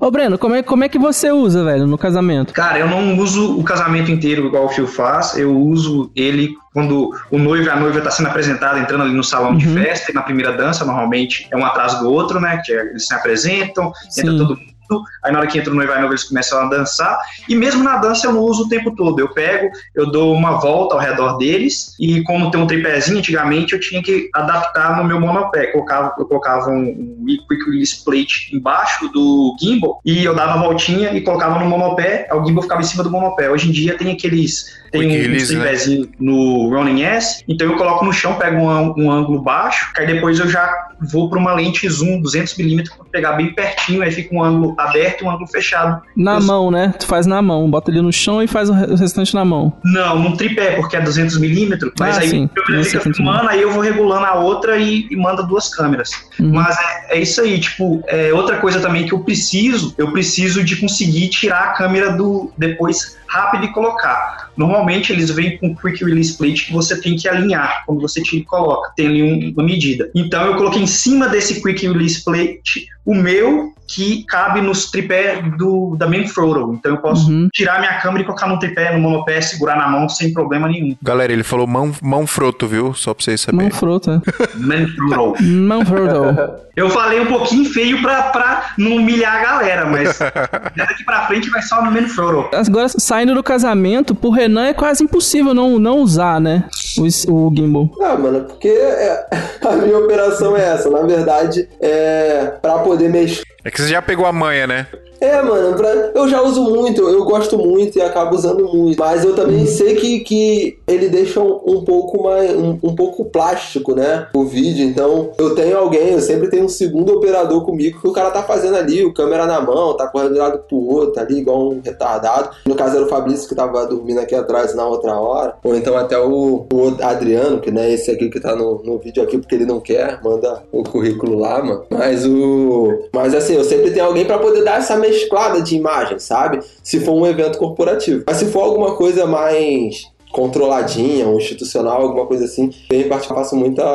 [0.00, 2.52] Ô, Breno, como é, como é que você usa, velho, no casamento?
[2.52, 7.10] Cara, eu não uso o casamento inteiro igual o Phil faz, eu uso ele quando
[7.30, 10.14] o noivo e a noiva tá sendo apresentada, entrando ali no salão de festa, e
[10.14, 12.60] na primeira dança, normalmente é um atrás do outro, né?
[12.64, 14.38] Que é- eles se apresentam, entra Sim.
[14.38, 14.75] todo mundo.
[15.22, 17.18] Aí na hora que entra o noivo a noiva, eles começam a dançar.
[17.48, 19.18] E mesmo na dança eu não uso o tempo todo.
[19.18, 21.94] Eu pego, eu dou uma volta ao redor deles.
[21.98, 25.66] E como tem um tripézinho, antigamente eu tinha que adaptar no meu monopé.
[25.66, 30.00] Colocava, eu colocava um, um quick release plate embaixo do gimbal.
[30.04, 32.28] E eu dava a voltinha e colocava no monopé.
[32.32, 33.50] O gimbal ficava em cima do monopé.
[33.50, 34.85] Hoje em dia tem aqueles.
[34.98, 35.62] Tem Quick um, um
[36.02, 36.06] né?
[36.20, 37.44] no Running S.
[37.48, 39.90] Então eu coloco no chão, pego um, um ângulo baixo.
[39.96, 40.68] Aí depois eu já
[41.12, 44.02] vou para uma lente zoom 200mm para pegar bem pertinho.
[44.02, 46.02] Aí fica um ângulo aberto e um ângulo fechado.
[46.16, 46.94] Na Eu- mão, né?
[46.98, 49.44] Tu faz na mão, bota ele no chão e faz o re- o restante na
[49.44, 49.72] mão.
[49.84, 53.14] Não, num tripé, porque é 200mm, mas Ah, aí sim, câmera fica 200mm.
[53.16, 56.10] filmando, aí eu vou regulando a outra e, e manda duas câmeras.
[56.40, 56.52] Uhum.
[56.52, 60.62] Mas é, é isso aí, tipo, é outra coisa também que eu preciso, eu preciso
[60.64, 64.45] de conseguir tirar a câmera do depois rápido e colocar.
[64.56, 68.42] Normalmente eles vêm com quick release plate que você tem que alinhar quando você tira
[68.42, 70.10] e coloca, tem ali um- uma medida.
[70.14, 75.40] Então eu coloquei em cima desse quick release plate o meu que cabe nos tripé
[75.56, 76.74] do da main throttle.
[76.74, 77.48] Então eu posso Uhum.
[77.54, 80.96] tirar minha câmera e colocar no tripé, no monopé, segurar na mão sem problema nenhum.
[81.00, 82.92] Galera, ele falou mão, mão froto, viu?
[82.94, 83.68] Só pra vocês saberem.
[83.70, 84.20] Mão frota.
[84.56, 85.34] Main throttle.
[85.46, 86.66] Mão frota.
[86.76, 90.18] Eu falei um pouquinho feio pra, pra não humilhar a galera, mas
[90.76, 92.50] daqui pra frente vai só no main throttle.
[92.52, 96.64] Agora, saindo do casamento, pro Renan é quase impossível não, não usar, né?
[96.98, 97.02] O,
[97.48, 97.90] o gimbal.
[98.00, 99.26] Ah, mano, porque é-
[99.66, 100.88] a minha operação é essa.
[100.88, 103.42] Na verdade, é pra poder mexer.
[103.66, 104.86] É que você já pegou a manha, né?
[105.18, 108.98] É, mano, pra- eu já uso muito, eu gosto muito e acabo usando muito.
[108.98, 112.54] Mas eu também sei que, que ele deixa um, um pouco mais.
[112.54, 114.28] Um, um pouco plástico, né?
[114.34, 114.84] O vídeo.
[114.84, 118.42] Então, eu tenho alguém, eu sempre tenho um segundo operador comigo que o cara tá
[118.42, 121.38] fazendo ali, o câmera na mão, tá correndo de um lado pro outro, tá ali,
[121.38, 122.50] igual um retardado.
[122.66, 125.54] No caso era o Fabrício que tava dormindo aqui atrás na outra hora.
[125.64, 128.98] Ou então até o, o Adriano, que não é esse aqui que tá no, no
[128.98, 131.84] vídeo aqui porque ele não quer, manda o currículo lá, mano.
[131.90, 133.08] Mas o.
[133.14, 136.60] Mas assim, eu sempre tenho alguém pra poder dar essa mesclada de imagem, sabe?
[136.82, 138.24] Se for um evento corporativo.
[138.26, 143.80] Mas se for alguma coisa mais controladinha, um institucional, alguma coisa assim, eu faço muito
[143.80, 143.86] a,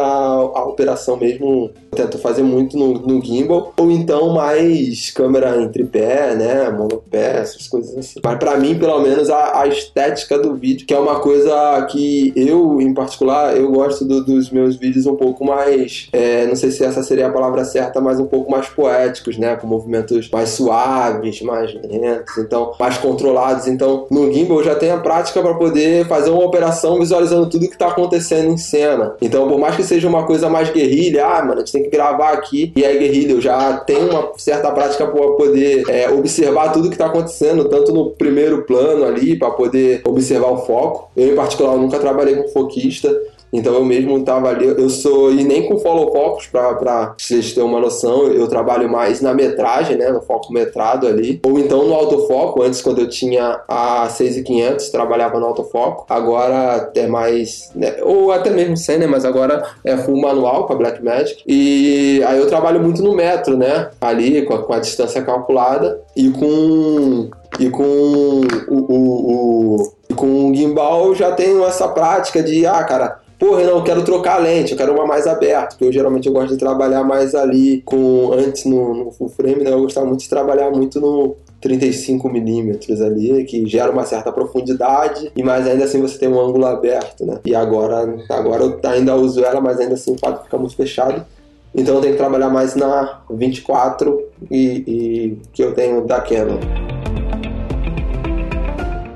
[0.56, 6.34] a operação mesmo, tento fazer muito no, no gimbal, ou então mais câmera em tripé,
[6.36, 8.20] né, monopé, essas coisas assim.
[8.24, 12.34] Mas pra mim, pelo menos, a, a estética do vídeo, que é uma coisa que
[12.36, 16.72] eu, em particular, eu gosto do- dos meus vídeos um pouco mais, é, não sei
[16.72, 20.50] se essa seria a palavra certa, mas um pouco mais poéticos, né, com movimentos mais
[20.50, 23.68] suaves, mais lentos, então, mais controlados.
[23.68, 27.70] Então, no gimbal eu já tenho a prática para poder fazer uma operação visualizando tudo
[27.70, 29.16] que tá acontecendo em cena.
[29.22, 31.90] Então, por mais que seja uma coisa mais guerrilha, ah, mano, a gente tem que
[31.90, 36.72] gravar aqui e é guerrilha, eu já tenho uma certa prática para poder é, observar
[36.72, 41.12] tudo que tá acontecendo, tanto no primeiro plano ali, para poder observar o foco.
[41.16, 43.10] Eu, em particular, nunca trabalhei com foquista.
[43.54, 47.70] Então eu mesmo tava ali, eu sou, e nem com follow focus, pra vocês terem
[47.70, 51.94] uma noção, eu trabalho mais na metragem, né, no foco metrado ali, ou então no
[51.94, 58.32] autofoco, antes quando eu tinha a 6500, trabalhava no autofoco, agora é mais, né, ou
[58.32, 62.48] até mesmo sem, né, mas agora é full manual com a Blackmagic, e aí eu
[62.48, 67.30] trabalho muito no metro, né, ali com a, com a distância calculada, e com
[67.60, 72.84] e com o, o, o- e com o gimbal já tenho essa prática de, ah,
[72.84, 75.92] cara, porra, não, eu quero trocar a lente, eu quero uma mais aberta, porque eu
[75.92, 79.82] geralmente eu gosto de trabalhar mais ali com, antes no, no full frame, né, eu
[79.82, 85.66] gostava muito de trabalhar muito no 35mm ali, que gera uma certa profundidade, e mas
[85.66, 89.60] ainda assim você tem um ângulo aberto, né, e agora, agora eu ainda uso ela,
[89.60, 91.26] mas ainda assim o quadro fica muito fechado,
[91.74, 94.22] então eu tenho que trabalhar mais na 24
[94.52, 97.01] e, e que eu tenho da Canon.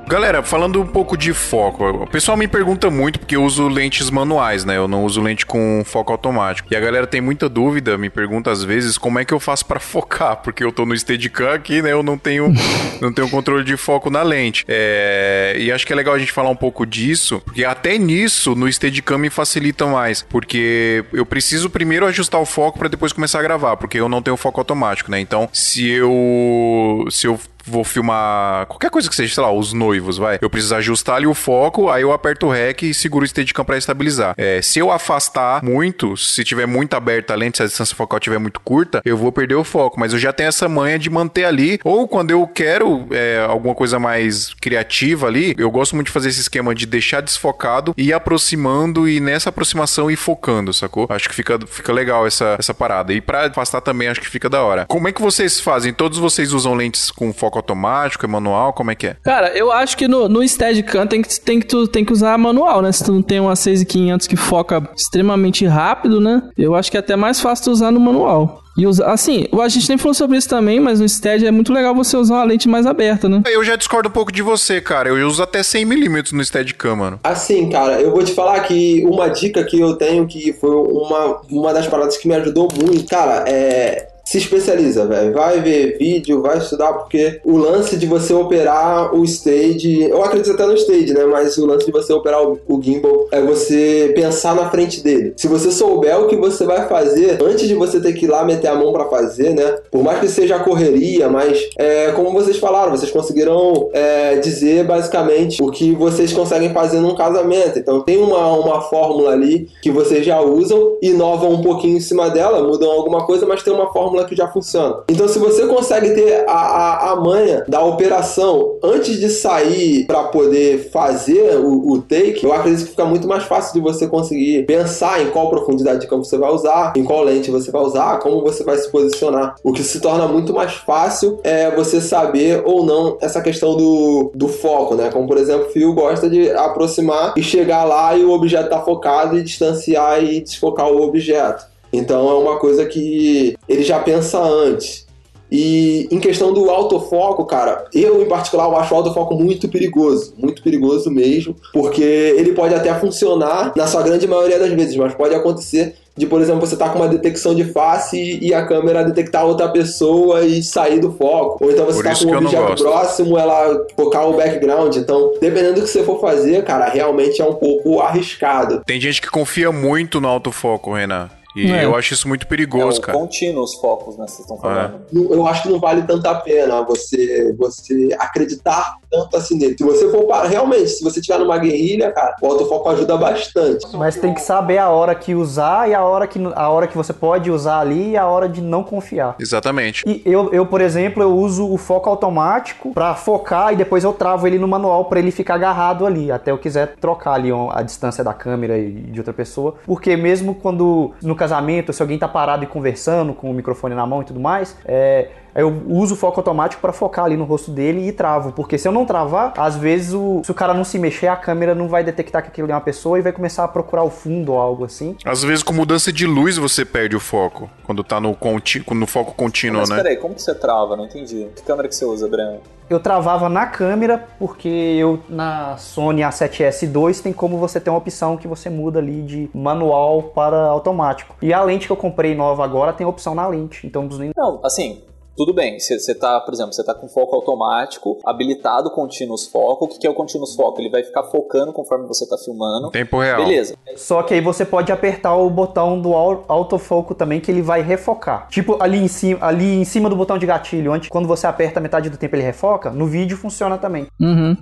[0.08, 4.08] Galera, falando um pouco de foco, o pessoal me pergunta muito porque eu uso lentes
[4.08, 4.76] manuais, né?
[4.76, 6.68] Eu não uso lente com foco automático.
[6.70, 9.66] E a galera tem muita dúvida, me pergunta às vezes como é que eu faço
[9.66, 11.90] para focar, porque eu tô no Steadicam aqui, né?
[11.90, 12.54] Eu não tenho
[13.02, 14.64] não tenho controle de foco na lente.
[14.68, 15.56] É...
[15.58, 18.72] e acho que é legal a gente falar um pouco disso, porque até nisso no
[18.72, 23.42] Steadicam me facilita mais, porque eu preciso primeiro ajustar o foco para depois começar a
[23.42, 25.18] gravar, porque eu não tenho foco automático, né?
[25.18, 30.18] Então, se eu se eu vou filmar qualquer coisa que seja, sei lá, os noivos,
[30.18, 30.38] vai.
[30.40, 33.64] Eu preciso ajustar ali o foco, aí eu aperto o REC e seguro o Steadicam
[33.64, 34.34] pra estabilizar.
[34.36, 38.20] É, se eu afastar muito, se tiver muito aberta a lente, se a distância focal
[38.20, 39.98] tiver muito curta, eu vou perder o foco.
[39.98, 41.78] Mas eu já tenho essa manha de manter ali.
[41.84, 46.28] Ou quando eu quero é, alguma coisa mais criativa ali, eu gosto muito de fazer
[46.28, 51.06] esse esquema de deixar desfocado e aproximando e nessa aproximação ir focando, sacou?
[51.10, 53.12] Acho que fica, fica legal essa, essa parada.
[53.12, 54.86] E pra afastar também acho que fica da hora.
[54.86, 55.92] Como é que vocês fazem?
[55.92, 58.72] Todos vocês usam lentes com foco automático, é manual?
[58.72, 59.16] Como é que é?
[59.22, 62.36] Cara, eu acho que no, no Steadicam tem que, tem, que, tu, tem que usar
[62.38, 62.92] manual, né?
[62.92, 66.42] Se tu não tem uma 6500 que foca extremamente rápido, né?
[66.56, 68.62] Eu acho que é até mais fácil tu usar no manual.
[68.76, 71.72] E usa, assim, a gente nem falou sobre isso também, mas no Stead é muito
[71.72, 73.42] legal você usar uma lente mais aberta, né?
[73.46, 75.08] Eu já discordo um pouco de você, cara.
[75.08, 77.20] Eu uso até 100mm no Steadicam, mano.
[77.24, 81.40] Assim, cara, eu vou te falar que uma dica que eu tenho que foi uma,
[81.50, 85.32] uma das paradas que me ajudou muito, cara, é se especializa, velho.
[85.32, 90.52] Vai ver vídeo, vai estudar, porque o lance de você operar o stage, eu acredito
[90.52, 91.24] até no stage, né?
[91.24, 95.32] Mas o lance de você operar o, o gimbal é você pensar na frente dele.
[95.36, 98.44] Se você souber o que você vai fazer, antes de você ter que ir lá
[98.44, 99.78] meter a mão para fazer, né?
[99.92, 105.62] Por mais que seja correria, mas é, como vocês falaram, vocês conseguiram é, dizer basicamente
[105.62, 107.78] o que vocês conseguem fazer num casamento.
[107.78, 112.28] Então tem uma, uma fórmula ali que vocês já usam, inovam um pouquinho em cima
[112.28, 115.02] dela, mudam alguma coisa, mas tem uma fórmula que já funciona.
[115.08, 120.24] Então, se você consegue ter a, a, a manha da operação antes de sair para
[120.24, 124.64] poder fazer o, o, take, eu acredito que fica muito mais fácil de você conseguir
[124.66, 128.18] pensar em qual profundidade de campo você vai usar, em qual lente você vai usar,
[128.18, 129.56] como você vai se posicionar.
[129.62, 134.30] O que se torna muito mais fácil é você saber ou não essa questão do,
[134.34, 135.10] do foco, né?
[135.10, 138.80] Como, por exemplo, o Phil gosta de aproximar e chegar lá e o objeto tá
[138.80, 141.66] focado e distanciar e desfocar o objeto.
[141.96, 145.06] Então é uma coisa que ele já pensa antes.
[145.50, 150.34] E em questão do autofoco, cara, eu em particular eu acho o autofoco muito perigoso,
[150.36, 155.14] muito perigoso mesmo, porque ele pode até funcionar na sua grande maioria das vezes, mas
[155.14, 159.04] pode acontecer de, por exemplo, você tá com uma detecção de face e a câmera
[159.04, 161.62] detectar outra pessoa e sair do foco.
[161.62, 164.96] Ou então você por tá com um objeto próximo, ela focar o background.
[164.96, 168.82] Então, dependendo do que você for fazer, cara, realmente é um pouco arriscado.
[168.86, 171.28] Tem gente que confia muito no autofoco, Renan.
[171.56, 171.86] E é.
[171.86, 173.18] eu acho isso muito perigoso, é, cara.
[173.18, 174.26] Contínuo os focos, né?
[174.28, 175.00] Vocês estão falando.
[175.10, 175.34] É.
[175.34, 179.74] Eu acho que não vale tanta pena você, você acreditar tanto assim nele.
[179.76, 183.86] Se você for para, realmente, se você tiver numa guerrilha, cara, o autofoco ajuda bastante.
[183.96, 186.96] Mas tem que saber a hora que usar e a hora que, a hora que
[186.96, 189.36] você pode usar ali e a hora de não confiar.
[189.38, 190.04] Exatamente.
[190.06, 194.12] E eu, eu por exemplo, eu uso o foco automático para focar e depois eu
[194.12, 197.82] travo ele no manual para ele ficar agarrado ali, até eu quiser trocar ali a
[197.82, 199.76] distância da câmera e de outra pessoa.
[199.86, 203.94] Porque mesmo quando no caso casamento, se alguém tá parado e conversando com o microfone
[203.94, 207.44] na mão e tudo mais, é, eu uso o foco automático para focar ali no
[207.44, 208.52] rosto dele e travo.
[208.52, 211.36] Porque se eu não travar, às vezes o, se o cara não se mexer, a
[211.36, 214.10] câmera não vai detectar que aquilo é uma pessoa e vai começar a procurar o
[214.10, 215.16] fundo ou algo assim.
[215.24, 217.70] Às vezes com mudança de luz você perde o foco.
[217.84, 219.96] Quando tá no, conti no foco contínuo, Mas, né?
[219.96, 220.96] Mas peraí, como que você trava?
[220.96, 221.46] Não entendi.
[221.54, 222.60] Que câmera que você usa, Breno?
[222.88, 227.98] Eu travava na câmera, porque eu na Sony A7S II tem como você ter uma
[227.98, 231.34] opção que você muda ali de manual para automático.
[231.42, 233.86] E a lente que eu comprei nova agora tem opção na lente.
[233.86, 235.02] Então, não, assim,
[235.36, 239.84] tudo bem, você tá, por exemplo, você tá com foco automático, habilitado o Continuous Foco.
[239.84, 240.80] O que, que é o Continuous Foco?
[240.80, 242.90] Ele vai ficar focando conforme você tá filmando.
[242.90, 243.44] Tempo real.
[243.44, 243.76] Beleza.
[243.96, 248.48] Só que aí você pode apertar o botão do autofoco também, que ele vai refocar.
[248.48, 251.80] Tipo, ali em cima, ali em cima do botão de gatilho, onde quando você aperta
[251.80, 254.06] metade do tempo ele refoca, no vídeo funciona também.
[254.18, 254.56] Uhum.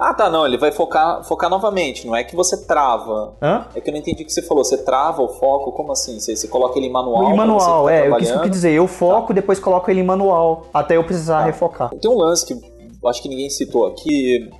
[0.00, 3.34] Ah, tá, não, ele vai focar, focar novamente, não é que você trava.
[3.42, 3.66] Hã?
[3.74, 6.18] É que eu não entendi o que você falou, você trava o foco, como assim?
[6.18, 7.30] Você, você coloca ele em manual?
[7.30, 9.34] Em manual, tá é, eu quis, quis dizer, eu foco, tá.
[9.34, 11.44] depois coloco ele em manual, até eu precisar tá.
[11.44, 11.90] refocar.
[11.90, 12.58] Tem um lance que
[13.06, 14.50] acho que ninguém citou aqui,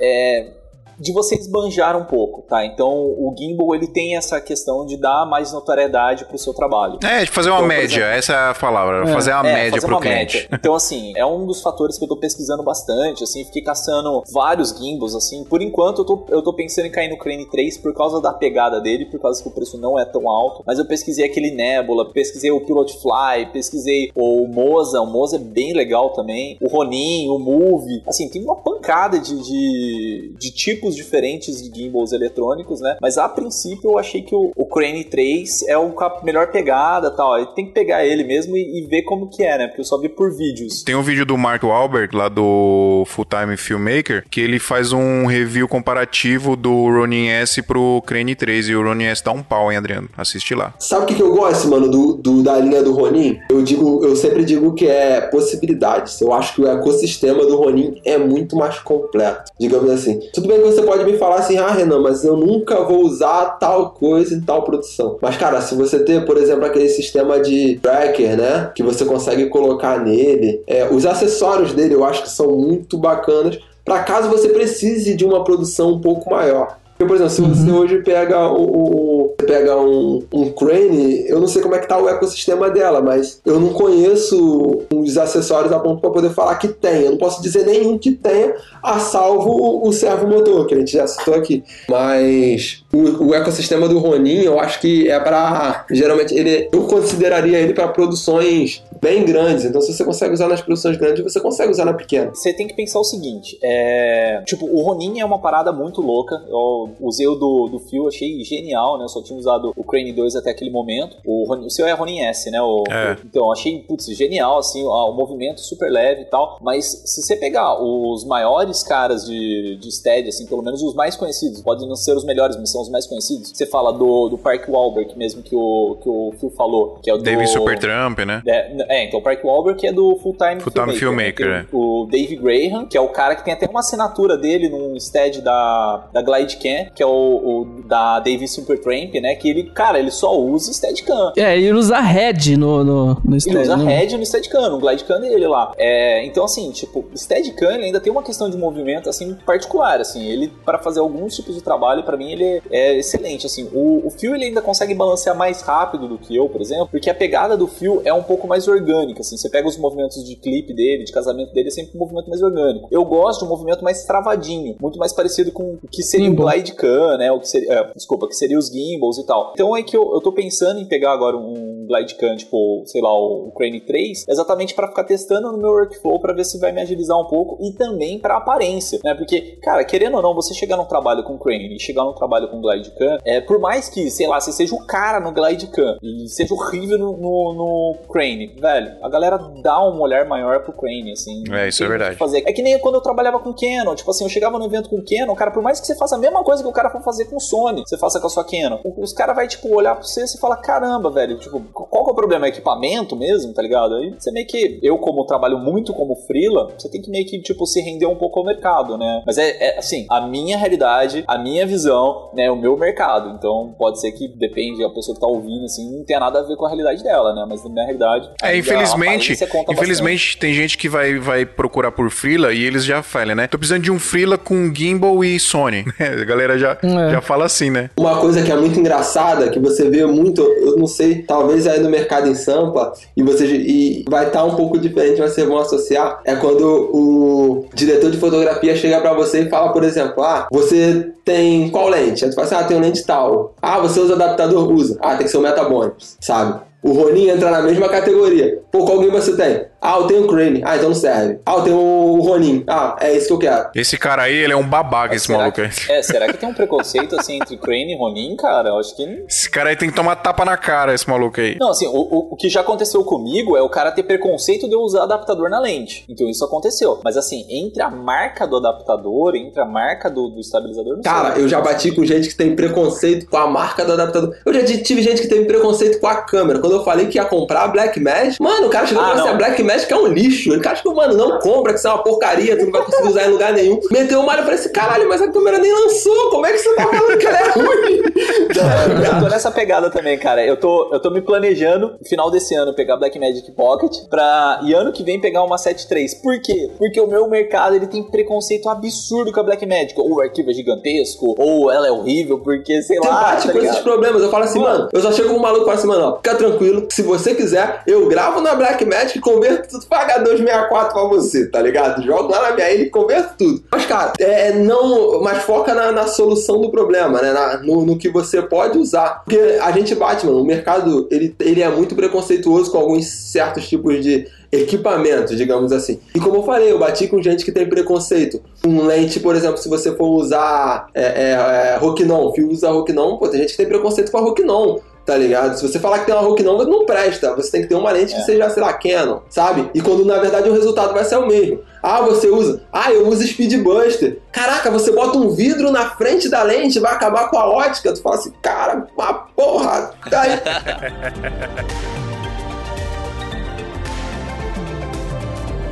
[0.00, 0.61] é
[1.02, 2.64] de você esbanjar um pouco, tá?
[2.64, 6.98] Então o gimbal ele tem essa questão de dar mais notoriedade pro seu trabalho.
[7.02, 9.12] É, de fazer uma Então, média, exemplo- essa é a palavra, É.
[9.12, 10.36] fazer uma É, média fazer pro uma cliente.
[10.36, 10.48] média.
[10.52, 14.70] Então, assim, é um dos fatores que eu tô pesquisando bastante, assim, fiquei caçando vários
[14.78, 15.44] gimbals, assim.
[15.44, 18.32] Por enquanto, eu tô, eu tô pensando em cair no Crane 3 por causa da
[18.32, 20.62] pegada dele, por causa que o preço não é tão alto.
[20.66, 25.38] Mas eu pesquisei aquele Nebula, pesquisei o Pilot Fly, pesquisei o Moza, o Moza é
[25.40, 26.56] bem legal também.
[26.60, 28.02] O Ronin, o Move.
[28.06, 32.96] Assim, tem uma pancada de, de, de tipos diferentes de gimbals eletrônicos, né?
[33.00, 36.50] Mas a princípio eu achei que o, o Crane 3 é o com a melhor
[36.50, 37.34] pegada e tal.
[37.34, 39.66] Aí Tem que pegar ele mesmo e, e ver como que é, né?
[39.66, 40.82] Porque eu só vi por vídeos.
[40.82, 45.26] Tem um vídeo do Mark Albert, lá do Full Time Filmmaker, que ele faz um
[45.26, 49.70] review comparativo do Ronin S pro Crane 3 e o Ronin S dá um pau,
[49.70, 50.08] hein, Adriano?
[50.16, 50.74] Assiste lá.
[50.78, 53.38] Sabe o que, que eu gosto, mano, do, do- da linha do Ronin?
[53.50, 56.20] Eu digo, eu sempre digo que é possibilidades.
[56.20, 60.20] Eu acho que o ecossistema do Ronin é muito mais completo, digamos assim.
[60.32, 63.58] Tudo bem que você pode me falar assim, ah, Renan, mas eu nunca vou usar
[63.60, 65.16] tal coisa em tal produção.
[65.20, 69.46] Mas, cara, se você ter, por exemplo, aquele sistema de tracker, né, que você consegue
[69.46, 74.48] colocar nele, é, os acessórios dele eu acho que são muito bacanas para caso você
[74.48, 76.76] precise de uma produção um pouco maior.
[76.96, 81.46] Porque, por exemplo, se você hoje pega o, o- pega um, um Crane, eu não
[81.46, 85.78] sei como é que tá o ecossistema dela, mas eu não conheço os acessórios a
[85.78, 87.02] ponto para poder falar que tem.
[87.02, 90.92] Eu não posso dizer nenhum que tenha, a salvo o, servo motor, que a gente
[90.92, 91.62] já citou aqui.
[91.88, 97.58] Mas o, o ecossistema do Ronin, eu acho que é para geralmente ele eu consideraria
[97.58, 99.64] ele para produções bem grandes.
[99.64, 102.30] Então, se você consegue usar nas produções grandes, você consegue usar na pequena.
[102.32, 104.40] Você tem que pensar o seguinte, é...
[104.46, 106.40] Tipo, o Ronin é uma parada muito louca.
[106.48, 109.04] Eu usei o do, do Fio, achei genial, né?
[109.04, 111.16] Eu só tinha usado o Crane 2 até aquele momento.
[111.26, 112.62] O, Ronin- o seu é Ronin S, né?
[112.62, 113.16] O, É.
[113.24, 116.58] Então, eu achei, putz, genial, assim, o, o movimento super leve e tal.
[116.62, 121.16] Mas se você pegar os maiores caras de, de stead, assim, pelo menos os mais
[121.16, 123.50] conhecidos, podem não ser os melhores, mas são os mais conhecidos.
[123.52, 127.14] Você fala do, do Park Wahlberg, mesmo que o, que o Phil falou, que é
[127.14, 127.24] o do...
[127.24, 128.42] David Supertramp, né?
[128.46, 131.66] É, é, então o Park Wahlberg que é do Full Time Full Time Filmmaker, né?
[131.70, 134.98] Tem O Dave Graham, que é o cara que tem até uma assinatura dele num
[134.98, 139.34] stead da, da Glidecam, que é o, o da Dave Supertramp, né?
[139.34, 141.32] Que ele, cara, ele só usa Steadicam.
[141.36, 143.96] É, ele usa Red no, no, no Ele usa né?
[143.96, 145.72] head no Steadicam, no Glidecam dele lá.
[145.76, 150.24] É, então, assim, tipo, Steadicam ele ainda tem uma questão de movimento, assim, particular, assim.
[150.24, 153.68] Ele, para fazer alguns tipos de trabalho, pra mim, ele é, é excelente, assim.
[153.72, 157.10] O, o fio, ele ainda consegue balancear mais rápido do que eu, por exemplo, porque
[157.10, 158.81] a pegada do fio é um pouco mais orgânica,
[159.20, 159.36] assim.
[159.36, 162.42] Você pega os movimentos de clipe dele, de casamento dele, é sempre um movimento mais
[162.42, 162.88] orgânico.
[162.90, 166.46] Eu gosto de um movimento mais travadinho, muito mais parecido com o que seria Gimbal.
[166.46, 167.32] o Glidecam, né?
[167.32, 169.52] O que seria, é, desculpa, que seria os gimbals e tal.
[169.54, 173.12] Então é que eu, eu tô pensando em pegar agora um Glidecam, tipo, sei lá,
[173.12, 176.72] o, o Crane 3, exatamente pra ficar testando no meu workflow pra ver se vai
[176.72, 179.14] me agilizar um pouco e também pra aparência, né?
[179.14, 182.48] Porque, cara, querendo ou não, você chegar num trabalho com Crane e chegar num trabalho
[182.48, 186.28] com Glidecam, é, por mais que, sei lá, você seja o cara no Glidecam e
[186.28, 191.12] seja horrível no, no, no Crane, velho, a galera dá um olhar maior pro Crane,
[191.12, 191.42] assim.
[191.50, 192.16] É, isso é que verdade.
[192.16, 192.44] fazer.
[192.46, 195.02] É que nem quando eu trabalhava com Canon, tipo assim, eu chegava no evento com
[195.02, 197.26] Canon, cara, por mais que você faça a mesma coisa que o cara for fazer
[197.26, 200.22] com Sony, você faça com a sua Canon, os caras vai tipo olhar pra você
[200.22, 202.46] e você fala, caramba, velho, tipo, qual que é o problema?
[202.46, 203.96] É equipamento mesmo, tá ligado?
[203.96, 207.40] Aí você meio que, eu como trabalho muito como freela, você tem que meio que,
[207.40, 209.22] tipo, se render um pouco ao mercado, né?
[209.26, 213.30] Mas é, é, assim, a minha realidade, a minha visão, né, o meu mercado.
[213.30, 216.42] Então pode ser que depende, a pessoa que tá ouvindo, assim, não tenha nada a
[216.42, 217.44] ver com a realidade dela, né?
[217.48, 218.30] Mas na minha realidade.
[218.42, 219.38] É, a infelizmente,
[219.70, 223.46] infelizmente tem gente que vai, vai procurar por freela e eles já falam, né?
[223.46, 225.84] Tô precisando de um freela com gimbal e Sony.
[225.98, 227.10] A galera já, É.
[227.10, 227.90] já fala assim, né?
[227.96, 231.80] Uma coisa que é muito engraçada, que você vê muito, eu não sei, talvez aí
[231.80, 235.58] no mercado em Sampa, e você e vai estar um pouco diferente, mas vocês vão
[235.58, 240.46] associar, é quando o diretor de fotografia chega pra você e fala, por exemplo, ah,
[240.50, 242.24] você tem qual lente?
[242.24, 243.54] Aí tu fala assim, ah, tem lente tal.
[243.60, 244.70] Ah, você usa adaptador?
[244.72, 244.98] Usa.
[245.00, 246.60] Ah, tem que ser o Metabonics, sabe?
[246.82, 248.60] O Ronin entra na mesma categoria.
[248.70, 249.71] Pô, qual game você tem?
[249.82, 250.62] Ah, eu tenho o Crane.
[250.64, 251.40] Ah, então não serve.
[251.44, 252.62] Ah, eu tenho o Ronin.
[252.68, 253.68] Ah, é esse que eu quero.
[253.74, 255.68] Esse cara aí, ele é um babaca, esse será maluco aí.
[255.70, 258.68] que, é, será que tem um preconceito assim entre Crane e Ronin, cara?
[258.70, 259.02] Eu acho que.
[259.28, 261.56] Esse cara aí tem que tomar tapa na cara, esse maluco aí.
[261.60, 264.74] Não, assim, o, o, o que já aconteceu comigo é o cara ter preconceito de
[264.74, 266.04] eu usar adaptador na lente.
[266.08, 267.00] Então isso aconteceu.
[267.04, 271.34] Mas assim, entre a marca do adaptador, entre a marca do, do estabilizador, não Cara,
[271.34, 271.42] sei.
[271.44, 274.34] eu já bati com gente que tem preconceito com a marca do adaptador.
[274.46, 276.60] Eu já tive gente que teve preconceito com a câmera.
[276.60, 279.24] Quando eu falei que ia comprar a Black Magic, mano, o cara chegou Ah, assim:
[279.24, 279.30] não.
[279.30, 280.52] a Black Blackmagic é um lixo.
[280.52, 283.08] Ele acha que, mano, não compra, que isso é uma porcaria, tu não vai conseguir
[283.08, 283.78] usar em lugar nenhum.
[283.90, 286.58] Meteu o malho e falei assim, caralho, mas a câmera nem lançou, como é que
[286.58, 288.02] você tá falando que ela é ruim?
[289.12, 290.44] eu tô nessa pegada também, cara.
[290.44, 294.60] Eu tô, eu tô me planejando, no final desse ano, pegar Blackmagic Pocket pra.
[294.64, 296.20] E ano que vem pegar uma 7.3.
[296.22, 296.70] Por quê?
[296.78, 299.98] Porque o meu mercado ele tem preconceito absurdo com a Blackmagic.
[299.98, 303.20] Ou o arquivo é gigantesco, ou ela é horrível, porque, sei Você lá.
[303.20, 304.22] bate tá com esses problemas.
[304.22, 306.16] Eu falo assim, mano, eu só chego com um maluco e falo assim, mano, ó,
[306.16, 306.86] fica tranquilo.
[306.90, 311.60] Se você quiser, eu gravo na Blackmagic e converto tudo pra H264 pra você, tá
[311.60, 312.02] ligado?
[312.02, 313.62] Jogo lá na minha ilha e converto tudo.
[313.70, 315.20] Mas, cara, é, não.
[315.22, 317.32] Mas foca na, na solução do problema, né?
[317.32, 319.22] Na- no, no que você pode usar.
[319.24, 320.40] Porque a gente bate, mano.
[320.40, 325.98] O mercado, ele, ele é muito preconceituoso com alguns certos tipos de equipamentos, digamos assim.
[326.14, 328.40] E como eu falei, eu bati com gente que tem preconceito.
[328.66, 331.30] Um lente, por exemplo, se você for usar é, é,
[331.74, 334.78] é, Rokinon, fio usa Rokinon, pô, tem gente que tem preconceito com a Rokinon.
[335.04, 335.56] Tá ligado?
[335.56, 337.34] Se você falar que tem uma Rokinon, não presta.
[337.34, 339.68] Você tem que ter uma lente que seja, sei lá, Canon, sabe?
[339.74, 341.60] E quando na verdade o resultado vai ser o mesmo.
[341.82, 342.62] Ah, você usa.
[342.72, 344.18] Ah, eu uso Speedbuster.
[344.30, 347.92] Caraca, você bota um vidro na frente da lente, vai acabar com a ótica.
[347.92, 349.90] Tu fala assim, cara, uma porra.
[350.08, 350.40] Tá aí.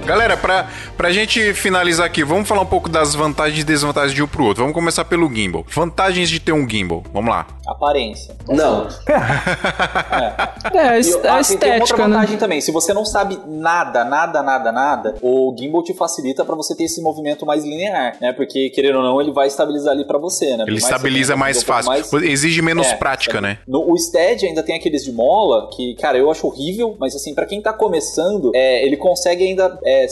[0.04, 0.68] Galera, pra,
[1.00, 4.44] pra gente finalizar aqui, vamos falar um pouco das vantagens e desvantagens de um pro
[4.44, 4.62] outro.
[4.62, 5.64] Vamos começar pelo gimbal.
[5.74, 7.02] Vantagens de ter um gimbal.
[7.10, 7.46] Vamos lá.
[7.66, 8.34] Aparência.
[8.46, 8.86] Não.
[10.74, 12.14] É, a, E, est- ah, a tem- tem uma outra estética, né?
[12.14, 12.60] vantagem também.
[12.60, 16.84] Se você não sabe nada, nada, nada, nada, o gimbal te facilita pra você ter
[16.84, 18.32] esse movimento mais linear, né?
[18.34, 20.64] Porque, querendo ou não, ele vai estabilizar ali pra você, né?
[20.68, 21.90] Ele estabiliza mais um fácil.
[21.90, 23.46] mais- Exige menos É, prática, sabe?
[23.46, 23.58] né?
[23.66, 27.34] No, o Stead ainda tem aqueles de mola que, cara, eu acho horrível, mas assim,
[27.34, 30.06] pra quem tá começando, é, ele consegue ainda, é,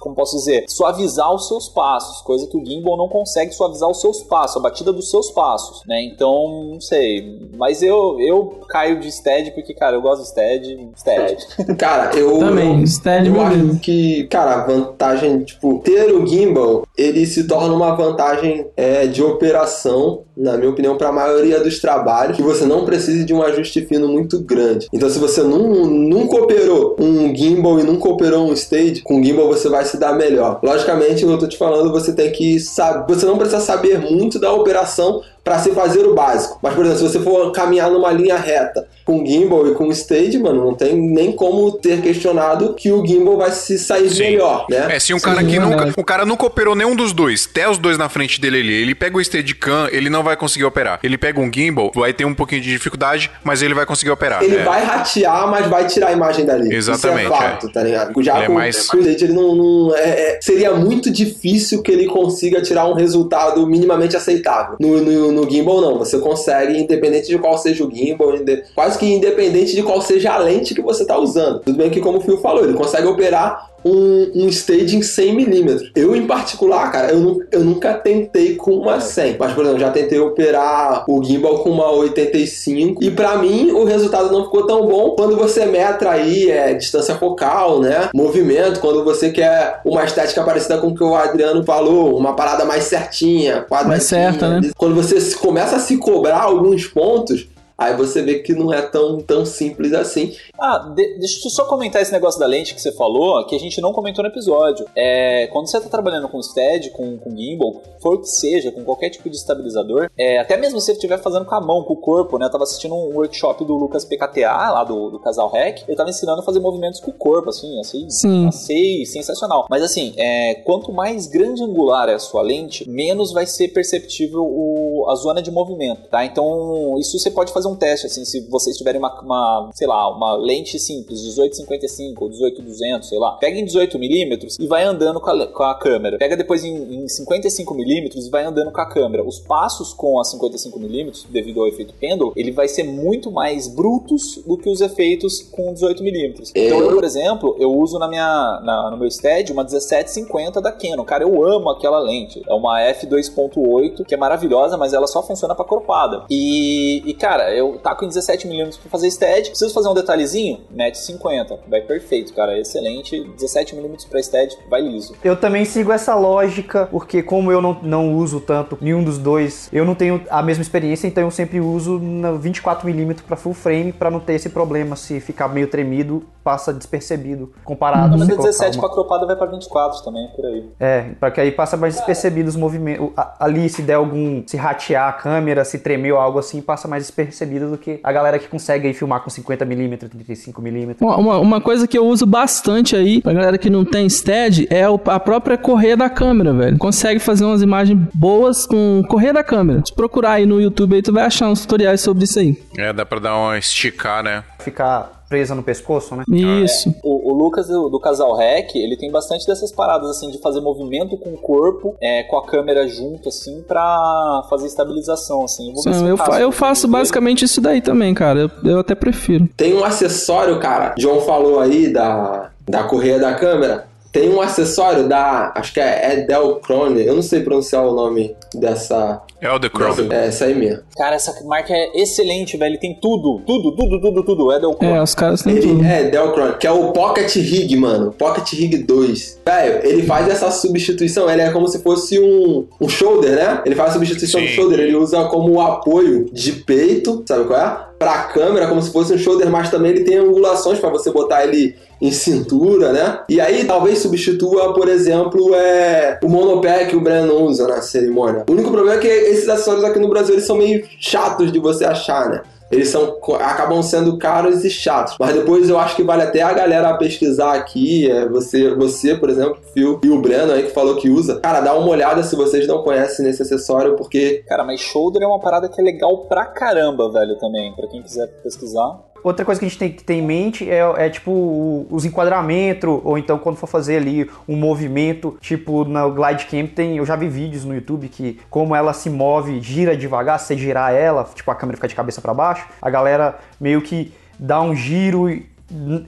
[0.00, 4.00] como posso dizer, suavizar os seus passos, coisa que o gimbal não consegue suavizar os
[4.00, 6.02] seus passos, a batida dos seus passos, né?
[6.02, 7.38] Então, não sei.
[7.56, 10.88] Mas eu, eu caio de Stead porque, cara, eu gosto de Stead.
[10.96, 11.46] Stead.
[11.78, 12.38] Cara, eu.
[12.38, 17.46] Também, Stead eu meu acho que, cara, a vantagem, tipo, ter o gimbal, ele se
[17.46, 22.42] torna uma vantagem é, de operação, na minha opinião, para a maioria dos trabalhos, que
[22.42, 24.88] você não precise de um ajuste fino muito grande.
[24.92, 29.46] Então, se você nun- nunca operou um gimbal e nunca operou um stage, com gimbal
[29.48, 30.60] você vai se dar melhor.
[30.62, 34.52] Logicamente, eu tô te falando, você tem que saber, você não precisa saber muito da
[34.52, 36.60] operação para se fazer o básico.
[36.62, 40.38] Mas, por exemplo, se você for caminhar numa linha reta com gimbal e com stage,
[40.38, 44.22] mano, não tem nem como ter questionado que o gimbal vai se sair Sim.
[44.22, 44.86] melhor, né?
[44.94, 45.92] É, se um cara que nunca.
[45.96, 48.94] O cara nunca operou nenhum dos dois, até os dois na frente dele ali, ele
[48.94, 51.00] pega o Steadicam, ele não vai conseguir operar.
[51.02, 54.44] Ele pega um gimbal, vai ter um pouquinho de dificuldade, mas ele vai conseguir operar.
[54.44, 54.62] Ele É.
[54.62, 56.72] vai ratear, mas vai tirar a imagem dali.
[56.72, 58.22] Exatamente, Isso é fato, tá ligado?
[58.22, 59.54] Já Ele é com, mais- com o stage, ele não.
[59.56, 64.76] não- é- é- seria muito difícil que ele consiga tirar um resultado minimamente aceitável.
[64.78, 65.98] No, no, no gimbal, não.
[65.98, 68.34] Você consegue, independente de qual seja o gimbal,
[68.74, 71.60] quase que independente de qual seja a lente que você tá usando.
[71.60, 75.90] Tudo bem que, como o Phil falou, ele consegue operar um, um stage em 100mm.
[75.94, 79.36] Eu, em particular, cara, eu, nu- eu nunca tentei com uma 100.
[79.38, 83.02] Mas, por exemplo, já tentei operar o gimbal com uma 85.
[83.02, 87.14] E pra mim, o resultado não ficou tão bom quando você metra aí é, distância
[87.16, 88.08] focal, né?
[88.14, 92.64] Movimento, quando você quer uma estética parecida com o que o Adriano falou, uma parada
[92.64, 93.88] mais certinha, quadradinha.
[93.88, 94.70] Mais certa, né?
[94.76, 97.46] Quando você começa a se cobrar alguns pontos,
[97.80, 100.36] aí você vê que não é tão, tão simples assim.
[100.58, 103.58] Ah, de- deixa eu só comentar esse negócio da lente que você falou, que a
[103.58, 104.86] gente não comentou no episódio.
[104.94, 108.84] É, quando você está trabalhando com stead, com, com gimbal, for o que seja, com
[108.84, 111.94] qualquer tipo de estabilizador, é, até mesmo se você estiver fazendo com a mão, com
[111.94, 112.46] o corpo, né?
[112.46, 116.10] Eu tava assistindo um workshop do Lucas PKTA, lá do, do Casal Rec, ele tava
[116.10, 118.48] ensinando a fazer movimentos com o corpo, assim, assim, Sim.
[118.48, 119.66] achei sensacional.
[119.70, 124.42] Mas assim, é, quanto mais grande angular é a sua lente, menos vai ser perceptível
[124.44, 126.24] o- a zona de movimento, tá?
[126.24, 130.08] Então, isso você pode fazer um teste, assim, se vocês tiverem uma, uma, sei lá,
[130.14, 135.30] uma lente simples, 1855 ou 18200, sei lá, pega em 18mm e vai andando com
[135.30, 136.18] a, com a câmera.
[136.18, 139.24] Pega depois em, em 55mm e vai andando com a câmera.
[139.24, 144.40] Os passos com a 55mm, devido ao efeito pêndulo, ele vai ser muito mais brutos
[144.46, 146.50] do que os efeitos com 18mm.
[146.54, 150.72] Então, eu, por exemplo, eu uso na minha, na- no meu stead uma 1750 da
[150.72, 151.04] Canon.
[151.04, 152.42] Cara, eu amo aquela lente.
[152.48, 156.24] É uma f2.8 que é maravilhosa, mas ela só funciona pra cropada.
[156.30, 159.48] E, e cara, eu taco em 17mm pra fazer stead.
[159.50, 160.60] Preciso fazer um detalhezinho?
[160.70, 161.58] Mete 50.
[161.68, 162.58] Vai perfeito, cara.
[162.58, 163.16] Excelente.
[163.38, 165.14] 17mm pra stead, vai liso.
[165.22, 169.68] Eu também sigo essa lógica, porque como eu não, não uso tanto nenhum dos dois,
[169.72, 173.92] eu não tenho a mesma experiência, então eu sempre uso na 24mm para full frame
[173.92, 174.96] para não ter esse problema.
[174.96, 179.26] Se ficar meio tremido, passa despercebido comparado Mas se a colocar 17 uma- pra cropada
[179.26, 180.68] vai pra 24 também, por aí.
[180.80, 183.10] É, para que aí passa mais despercebido os movimentos.
[183.16, 184.42] A- Ali, se der algum.
[184.46, 188.12] Se ratear a câmera, se tremer ou algo assim, passa mais despercebido do que a
[188.12, 190.96] galera que consegue aí filmar com 50mm, 35mm.
[191.00, 194.66] Uma, uma- uma coisa que eu uso bastante aí, pra galera que não tem stead,
[194.70, 196.78] é o- a própria correia da câmera, velho.
[196.78, 199.82] Consegue fazer umas imagens boas com correia da câmera.
[199.84, 202.56] Se procurar aí no YouTube aí, tu vai achar uns tutoriais sobre isso aí.
[202.76, 204.44] É, dá pra dar uma esticar, né?
[204.60, 206.24] Ficar presa no pescoço, né?
[206.28, 206.92] Isso.
[207.04, 210.60] O, o Lucas do, do Casal Rec, ele tem bastante dessas paradas, assim, de fazer
[210.60, 215.72] movimento com o corpo, é, com a câmera junto, assim, pra fazer estabilização, assim.
[215.76, 218.40] Sim, eu, fa- eu faço basicamente isso daí também, cara.
[218.40, 219.48] Eu, eu até prefiro.
[219.56, 220.94] Tem um acessório, cara.
[220.98, 223.88] John falou aí da, da correia da câmera.
[224.12, 225.52] Tem um acessório da.
[225.54, 227.04] Acho que é Edelkrone.
[227.04, 229.22] Eu não sei pronunciar o nome dessa.
[229.40, 229.94] Eldercrown.
[229.94, 230.82] dessa é, essa aí mesmo.
[230.96, 232.78] Cara, essa marca é excelente, velho.
[232.78, 234.52] Tem tudo, tudo, tudo, tudo, tudo.
[234.52, 234.84] Edelcon.
[234.84, 235.84] É, os caras têm Ele tudo.
[235.84, 238.12] é Delcron, que é o Pocket Rig, mano.
[238.12, 239.40] Pocket Rig 2.
[239.46, 241.30] Velho, ele faz essa substituição.
[241.30, 243.62] Ele é como se fosse um, um shoulder, né?
[243.64, 244.46] Ele faz a substituição Sim.
[244.46, 244.80] do shoulder.
[244.80, 247.90] Ele usa como apoio de peito, sabe qual é?
[247.98, 251.44] Pra câmera, como se fosse um shoulder, mas também ele tem angulações pra você botar
[251.44, 253.20] ele em cintura, né?
[253.28, 258.44] E aí talvez substitua, por exemplo, é, o monopé que o Breno usa na cerimônia.
[258.48, 261.58] O único problema é que esses acessórios aqui no Brasil eles são meio chatos de
[261.58, 262.42] você achar, né?
[262.70, 265.16] Eles são, acabam sendo caros e chatos.
[265.18, 268.08] Mas depois eu acho que vale até a galera pesquisar aqui.
[268.08, 271.40] é, você, você, por exemplo, Phil e o Breno aí que falou que usa.
[271.40, 275.26] Cara, dá uma olhada se vocês não conhecem nesse acessório, porque Cara, mas shoulder é
[275.26, 277.74] uma parada que é legal pra caramba, velho, também.
[277.74, 279.09] Pra quem quiser pesquisar.
[279.22, 283.00] Outra coisa que a gente tem que ter em mente é, é, tipo os enquadramentos,
[283.04, 287.16] ou então quando for fazer ali um movimento, tipo no Glide Cam tem, eu já
[287.16, 291.24] vi vídeos no YouTube que como ela se move, gira devagar, se você girar ela,
[291.34, 295.28] tipo a câmera fica de cabeça pra baixo, a galera meio que dá um giro
[295.28, 295.48] e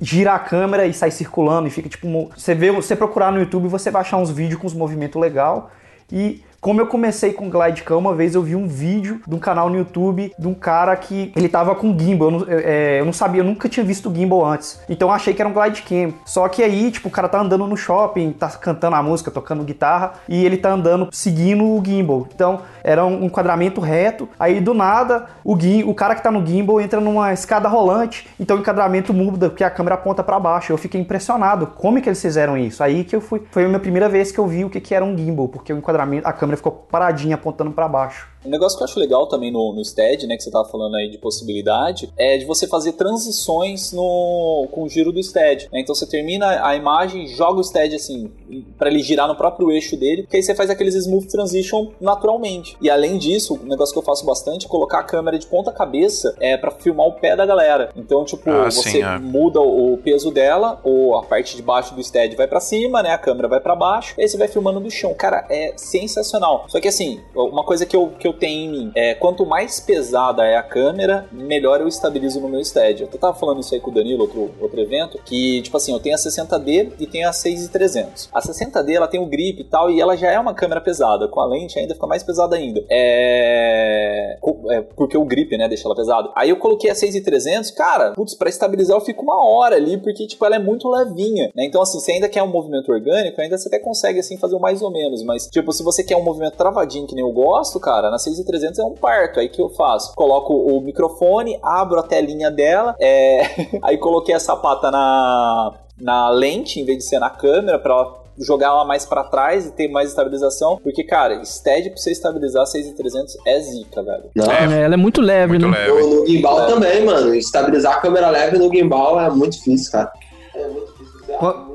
[0.00, 3.68] gira a câmera e sai circulando e fica tipo, você vê, você procurar no YouTube,
[3.68, 5.70] você vai achar uns vídeos com uns movimentos legal
[6.10, 9.68] e como eu comecei com Glidecam, uma vez eu vi um vídeo de um canal
[9.68, 12.30] no YouTube de um cara que ele tava com gimbal.
[12.30, 14.80] Eu não, é, eu não sabia, eu nunca tinha visto gimbal antes.
[14.88, 16.14] Então eu achei que era um Glidecam.
[16.24, 19.64] Só que aí, tipo, o cara tá andando no shopping, tá cantando a música, tocando
[19.64, 22.28] guitarra, e ele tá andando seguindo o gimbal.
[22.32, 24.28] Então era um enquadramento reto.
[24.38, 28.28] Aí do nada, o, gim, o cara que tá no gimbal entra numa escada rolante,
[28.38, 30.72] então o enquadramento muda, porque a câmera aponta pra baixo.
[30.72, 31.66] Eu fiquei impressionado.
[31.66, 32.84] Como é que eles fizeram isso?
[32.84, 33.42] Aí que eu fui.
[33.50, 35.72] Foi a minha primeira vez que eu vi o que, que era um gimbal, porque
[35.72, 38.31] o enquadramento, a câmera ficou paradinha apontando pra baixo.
[38.44, 40.96] Um negócio que eu acho legal também no, no STED, né, que você tava falando
[40.96, 45.68] aí de possibilidade, é de você fazer transições no, com o giro do STED.
[45.72, 45.80] né?
[45.80, 48.30] Então você termina a imagem, joga o STED assim,
[48.78, 52.76] pra ele girar no próprio eixo dele, porque aí você faz aqueles smooth transition naturalmente.
[52.80, 55.70] E além disso, um negócio que eu faço bastante é colocar a câmera de ponta
[55.72, 57.90] cabeça é para filmar o pé da galera.
[57.96, 59.18] Então, tipo, Ah, você sim, é.
[59.18, 63.10] muda o peso dela, ou a parte de baixo do STED vai pra cima, né?
[63.10, 65.14] A câmera vai pra baixo, e aí você vai filmando do chão.
[65.14, 66.64] Cara, é sensacional.
[66.68, 69.80] Só que assim, uma coisa que eu, que eu tenho em mim é quanto mais
[69.80, 73.02] pesada é a câmera, melhor eu estabilizo no meu STED.
[73.02, 76.00] Eu tava falando isso aí com o Danilo, outro, outro evento, que, tipo assim, eu
[76.00, 78.28] tenho a 60D e tenho a 6300.
[78.32, 81.28] A 60D, ela tem o grip e tal, e ela já é uma câmera pesada.
[81.28, 82.84] Com a lente ainda fica mais pesada ainda.
[82.90, 84.38] É...
[84.70, 86.30] é, Porque o grip, né, deixa ela pesada.
[86.34, 90.26] Aí eu coloquei a 6300, cara, putz, pra estabilizar eu fico uma hora ali, porque,
[90.26, 91.64] tipo, ela é muito levinha, né?
[91.64, 94.60] Então, assim, você ainda quer um movimento orgânico, ainda você até consegue, assim, fazer um
[94.60, 97.78] mais ou menos, mas, tipo, se você quer um movimento travadinho, que nem eu gosto,
[97.80, 99.40] cara, na 6300 é um parto.
[99.40, 100.14] Aí que eu faço?
[100.14, 103.42] Coloco o microfone, abro a telinha dela, é...
[103.82, 108.22] aí coloquei a sapata na, na lente, em vez de ser na câmera, pra ela
[108.38, 112.66] jogar ela mais pra trás e ter mais estabilização, porque, cara, stead pra você estabilizar
[112.66, 114.24] 6300 é zica, velho.
[114.34, 114.50] não.
[114.50, 115.78] É, ela é muito leve, Muito né?
[115.78, 116.00] leve.
[116.00, 117.34] No, no gimbal também, mano.
[117.34, 120.10] Estabilizar a câmera leve no gimbal é muito difícil, cara.
[120.54, 120.91] É muito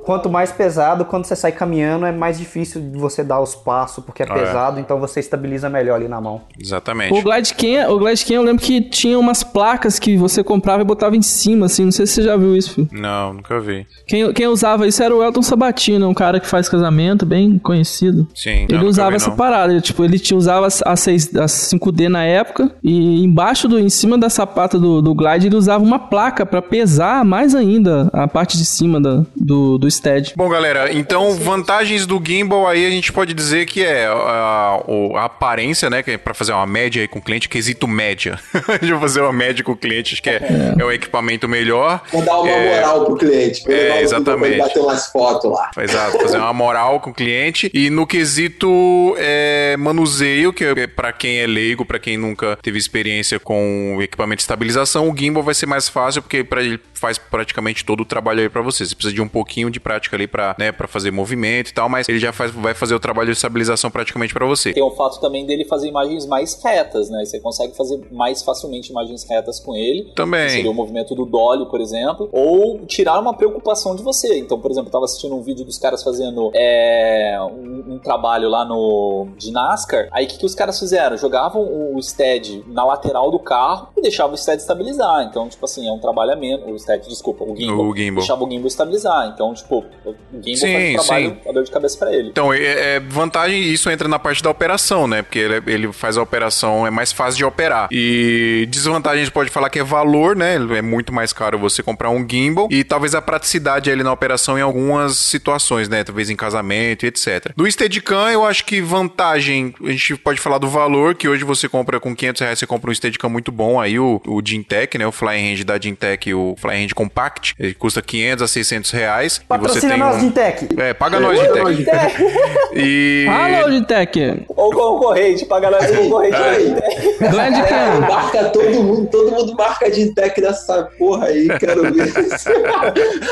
[0.04, 4.04] Quanto mais pesado, quando você sai caminhando, é mais difícil de você dar os passos,
[4.04, 4.30] porque é É.
[4.34, 6.42] pesado, então você estabiliza melhor ali na mão.
[6.58, 7.14] Exatamente.
[7.14, 11.16] O Glidecam, o Glidecam eu lembro que tinha umas placas que você comprava e botava
[11.18, 11.84] em cima, assim.
[11.84, 12.88] Não sei se você já viu isso, filho.
[12.94, 13.86] Não, nunca vi.
[14.08, 18.26] Quem, quem usava isso era o Elton Sabatino, um cara que faz casamento, bem conhecido.
[18.34, 19.36] Sim, não, Ele nunca usava vi, essa não.
[19.38, 23.78] parada, ele, tipo, ele tinha, usava a, 6, a 5D na época e embaixo do,
[23.78, 28.10] em cima da sapata do, do Glide ele usava uma placa pra pesar mais ainda
[28.14, 30.34] a parte de cima da, do, do stead.
[30.36, 35.16] Bom, galera, então vantagens do gimbal aí a gente pode dizer que é a, o-
[35.16, 36.04] a aparência, né?
[36.04, 38.38] Que é pra fazer uma média aí com o cliente, quesito média.
[38.82, 42.02] Eu fazer uma média com o cliente, acho que é, é o equipamento melhor.
[42.12, 43.64] Vou dar uma É, moral pro cliente.
[43.64, 44.52] Vou é, levar o gimbal pra exatamente.
[44.54, 45.72] ele bater umas fotos lá.
[45.78, 47.72] Exato, fazer uma moral com o cliente.
[47.74, 52.78] E no quesito é, manuseio, que é pra quem é leigo, pra quem nunca teve
[52.78, 56.80] experiência com o equipamento de estabilização, o gimbal vai ser mais fácil, porque pra ele
[56.94, 58.86] faz praticamente todo o trabalho aí pra você.
[58.86, 61.88] Você precisa de um pouquinho de prática ali pra, né, pra fazer movimento e tal,
[61.88, 64.74] mas ele já faz, vai fazer o trabalho de estabilização praticamente pra você.
[64.74, 67.24] Tem o fato também dele fazer imagens mais retas, né?
[67.24, 70.12] Você consegue fazer mais facilmente imagens retas com ele.
[70.16, 70.50] Também.
[70.50, 72.30] Seria o movimento do dolly, por exemplo.
[72.32, 74.40] Ou tirar uma preocupação de você.
[74.40, 78.50] Então, por exemplo, eu tava assistindo um vídeo dos caras fazendo é, um, um trabalho
[78.50, 80.08] lá no de NASCAR.
[80.12, 81.16] Aí o que, que os caras fizeram?
[81.16, 85.28] Jogavam o stead na lateral do carro e deixavam o stead estabilizar.
[85.30, 86.66] Então, tipo assim, é um trabalho a menos.
[86.72, 87.86] O stead, desculpa, o gimbal.
[87.86, 88.18] O gimbal.
[88.18, 89.27] Deixava o gimbal estabilizar.
[89.34, 91.50] Então, tipo, o gimbal Sim, faz trabalho sim.
[91.50, 92.30] a dor de cabeça pra ele.
[92.30, 95.22] Então, é, é vantagem, isso entra na parte da operação, né?
[95.22, 97.88] Porque ele, ele faz a operação, é mais fácil de operar.
[97.92, 100.56] E desvantagem, a gente pode falar que é valor, né?
[100.56, 102.68] É muito mais caro você comprar um gimbal.
[102.72, 106.04] E talvez a praticidade ali na operação em algumas situações, né?
[106.04, 107.52] Talvez em casamento e etc.
[107.56, 111.68] Do Steadicam, eu acho que vantagem, a gente pode falar do valor, que hoje você
[111.68, 113.80] compra com 500 reais, você compra um Steadicam muito bom.
[113.80, 115.06] Aí o, o Gintec, né?
[115.08, 119.07] O Fly Range da Gintec, o Fly Range Compact, ele custa 500 a 600 reais.
[119.08, 120.20] E você Patrocina tem nós, um...
[120.20, 120.68] Gintec.
[120.78, 122.24] É, paga nós, Gintec.
[122.80, 123.26] E...
[123.28, 124.44] Alô, Digitec.
[124.50, 126.76] Ou concorrente, paga nós concorrente aí.
[127.32, 128.02] Gladcam.
[128.08, 132.14] Marca todo mundo, todo mundo marca de tech nessa porra aí, quero ver.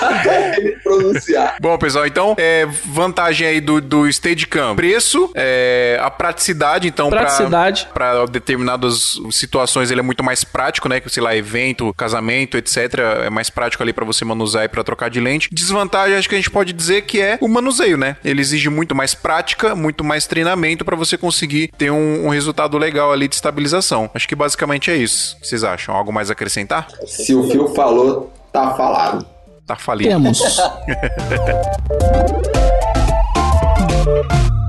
[0.02, 1.58] Até ele pronunciar.
[1.62, 4.76] Bom, pessoal, então, é, vantagem aí do, do Steadicam.
[4.76, 7.88] Preço, é, a praticidade, então, pra- Praticidade.
[7.94, 11.00] pra determinadas situações ele é muito mais prático, né?
[11.00, 12.78] Que, sei lá, evento, casamento, etc.
[13.26, 15.50] É mais prático ali pra você manusear e pra trocar de lente.
[15.66, 18.18] Desvantagem, acho que a gente pode dizer que é o manuseio, né?
[18.24, 22.78] Ele exige muito mais prática, muito mais treinamento pra você conseguir ter um, um resultado
[22.78, 24.10] legal ali de estabilização.
[24.14, 25.36] Acho que basicamente é isso.
[25.38, 25.96] O que vocês acham?
[25.96, 26.88] Algo mais a acrescentar?
[27.08, 29.26] Se o Phil falou, tá falado.
[29.66, 30.12] Tá falido.
[30.12, 30.40] Temos.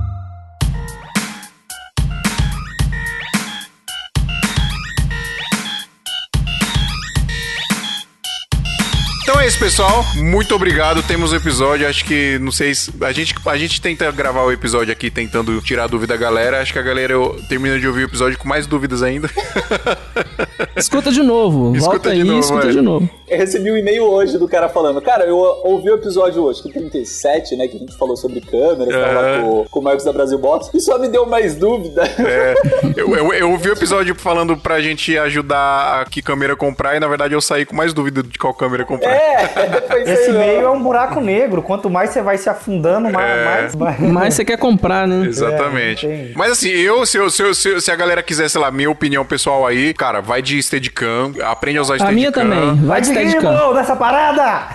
[9.27, 10.05] Então é isso, pessoal.
[10.14, 11.03] Muito obrigado.
[11.03, 11.89] Temos o episódio.
[11.89, 12.93] Acho que, não sei se.
[13.01, 16.62] A gente, a gente tenta gravar o episódio aqui tentando tirar a dúvida da galera.
[16.62, 19.29] Acho que a galera eu, termina de ouvir o episódio com mais dúvidas ainda.
[20.77, 21.74] Escuta de novo.
[21.74, 22.70] Escuta Volta de aí novo, e escuta é.
[22.70, 23.11] de novo.
[23.27, 26.70] Eu recebi um e-mail hoje do cara falando, cara, eu ouvi o episódio hoje, que
[26.70, 29.41] 37, né, que a gente falou sobre lá É.
[29.41, 32.03] com, com o Marcos da Brasil Box, e só me deu mais dúvida.
[32.18, 32.55] É,
[32.97, 37.01] eu, eu, eu ouvi o episódio falando pra gente ajudar a que câmera comprar e
[37.01, 39.11] na verdade eu saí com mais dúvida de qual câmera comprar.
[39.11, 39.16] É,
[40.03, 40.69] isso Esse meio ó.
[40.69, 41.62] é um buraco negro.
[41.62, 43.75] Quanto mais você vai se afundando, mais.
[43.75, 44.01] mais...
[44.01, 45.27] Mas você quer comprar, né?
[45.27, 46.07] Exatamente.
[46.07, 46.31] É.
[46.35, 49.25] Mas assim, eu se, eu, se, eu- se, a galera quiser, sei lá, minha opinião
[49.25, 52.14] pessoal aí, cara, vai de Steadicam, aprende a usar A Steadicam.
[52.17, 52.75] minha também.
[52.77, 53.53] Vai Vai de Steadicam.
[53.53, 54.69] gimbal nessa parada!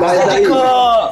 [0.00, 0.44] Mas aí,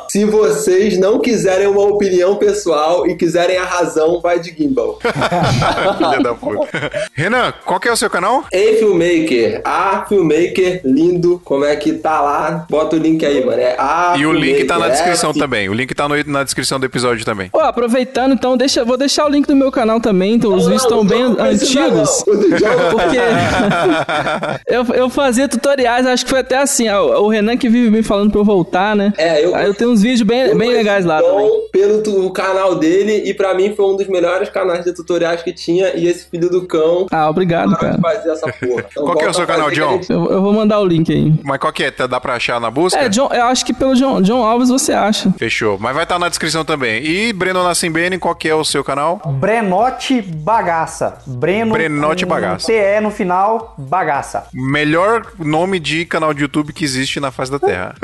[0.09, 4.99] se vocês não quiserem uma opinião pessoal e quiserem a razão, vai de gimbal.
[5.99, 6.91] Filha da puta.
[7.15, 8.45] Renan, qual que é o seu canal?
[8.53, 12.52] Ei, Filmmaker, a Filmmaker, lindo, como é que tá lá?
[12.69, 13.61] Bota o link aí, mano.
[13.61, 15.69] É a E o link tá na descrição também.
[15.69, 17.49] O link tá no- na descrição do episódio também.
[17.51, 20.35] Pô, aproveitando, então, deixa, vou deixar o link do meu canal também.
[20.35, 22.25] Então, os vídeos estão bem antigos.
[22.93, 23.19] Porque
[24.67, 28.03] eu, eu fazia tutoriais, acho que foi até assim, ó, o Renan que vive me
[28.03, 29.13] falando pra eu voltar, né?
[29.19, 31.49] É, eu- Aí eu tenho uns vídeos bem, bem legais lá também.
[31.73, 35.43] pelo tu- o canal dele e pra mim foi um dos melhores canais de tutoriais
[35.43, 37.99] que tinha e esse filho do cão Ah, obrigado, cara.
[38.01, 38.85] fazer essa porra.
[38.91, 39.93] Então Qual que é o seu canal, John?
[39.93, 41.33] gente- Eu, eu vou mandar o link aí.
[41.45, 41.91] Mas qual que é?
[41.91, 42.99] Tá- Dá pra achar na busca?
[42.99, 45.33] É, John, eu acho que pelo John, John Alves você acha.
[45.39, 45.79] Fechou.
[45.79, 47.05] Mas vai estar na descrição também.
[47.05, 49.21] E Breno Nassimbene, qual que é o seu canal?
[49.39, 51.19] Brenote Bagaça.
[51.27, 51.73] Breno.
[51.73, 52.67] Brenote Bagaça.
[52.67, 54.47] TE no final, Bagaça.
[54.53, 57.95] Melhor nome de canal de YouTube que existe na face da Terra.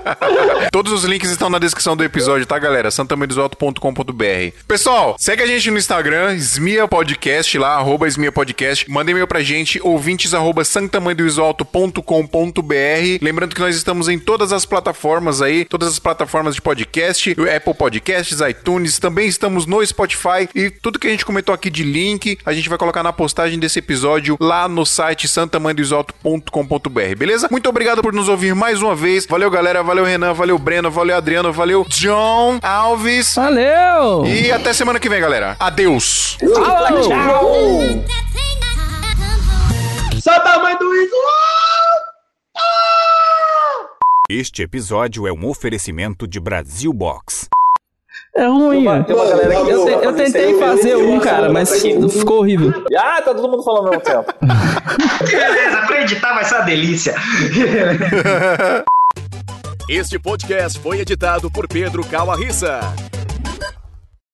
[0.70, 2.90] Todos os links estão na descrição do episódio, tá, galera?
[2.90, 4.56] santamandesalto.com.br.
[4.68, 8.90] Pessoal, segue a gente no Instagram, Smia Podcast lá, arroba Smia Podcast.
[8.90, 13.18] Manda e-mail pra gente, ouvintes arroba santamandesalto.com.br.
[13.22, 17.54] Lembrando que nós estamos em todas as plataformas aí, todas as plataformas de podcast, o
[17.54, 21.82] Apple Podcasts, iTunes, também estamos no Spotify e tudo que a gente comentou aqui de
[21.82, 27.48] link, a gente vai colocar na postagem desse episódio lá no site santamandesalto.com.br, beleza?
[27.50, 29.26] Muito obrigado por nos ouvir mais uma vez.
[29.26, 29.82] Valeu, galera.
[29.82, 30.32] Valeu, Renan.
[30.32, 30.90] Valeu, Breno.
[30.90, 31.52] Valeu, Adriano.
[31.52, 33.34] Valeu, John Alves.
[33.34, 34.26] Valeu!
[34.26, 35.56] E até semana que vem, galera.
[35.58, 36.36] Adeus.
[37.08, 38.04] Falou!
[40.20, 41.16] Santa mãe do Iso!
[44.32, 47.48] Este episódio é um oferecimento de Brasil Box.
[48.36, 48.84] É ruim.
[48.84, 51.68] Tem uma- tem uma galera que Eu, te- eu tentei fazer um, cara, mas
[52.16, 52.72] ficou horrível.
[52.96, 54.32] Ah, tá todo mundo falando ao mesmo tempo.
[55.28, 57.14] Beleza, acreditar vai ser uma delícia.
[59.88, 62.78] Este podcast foi editado por Pedro Calarissa.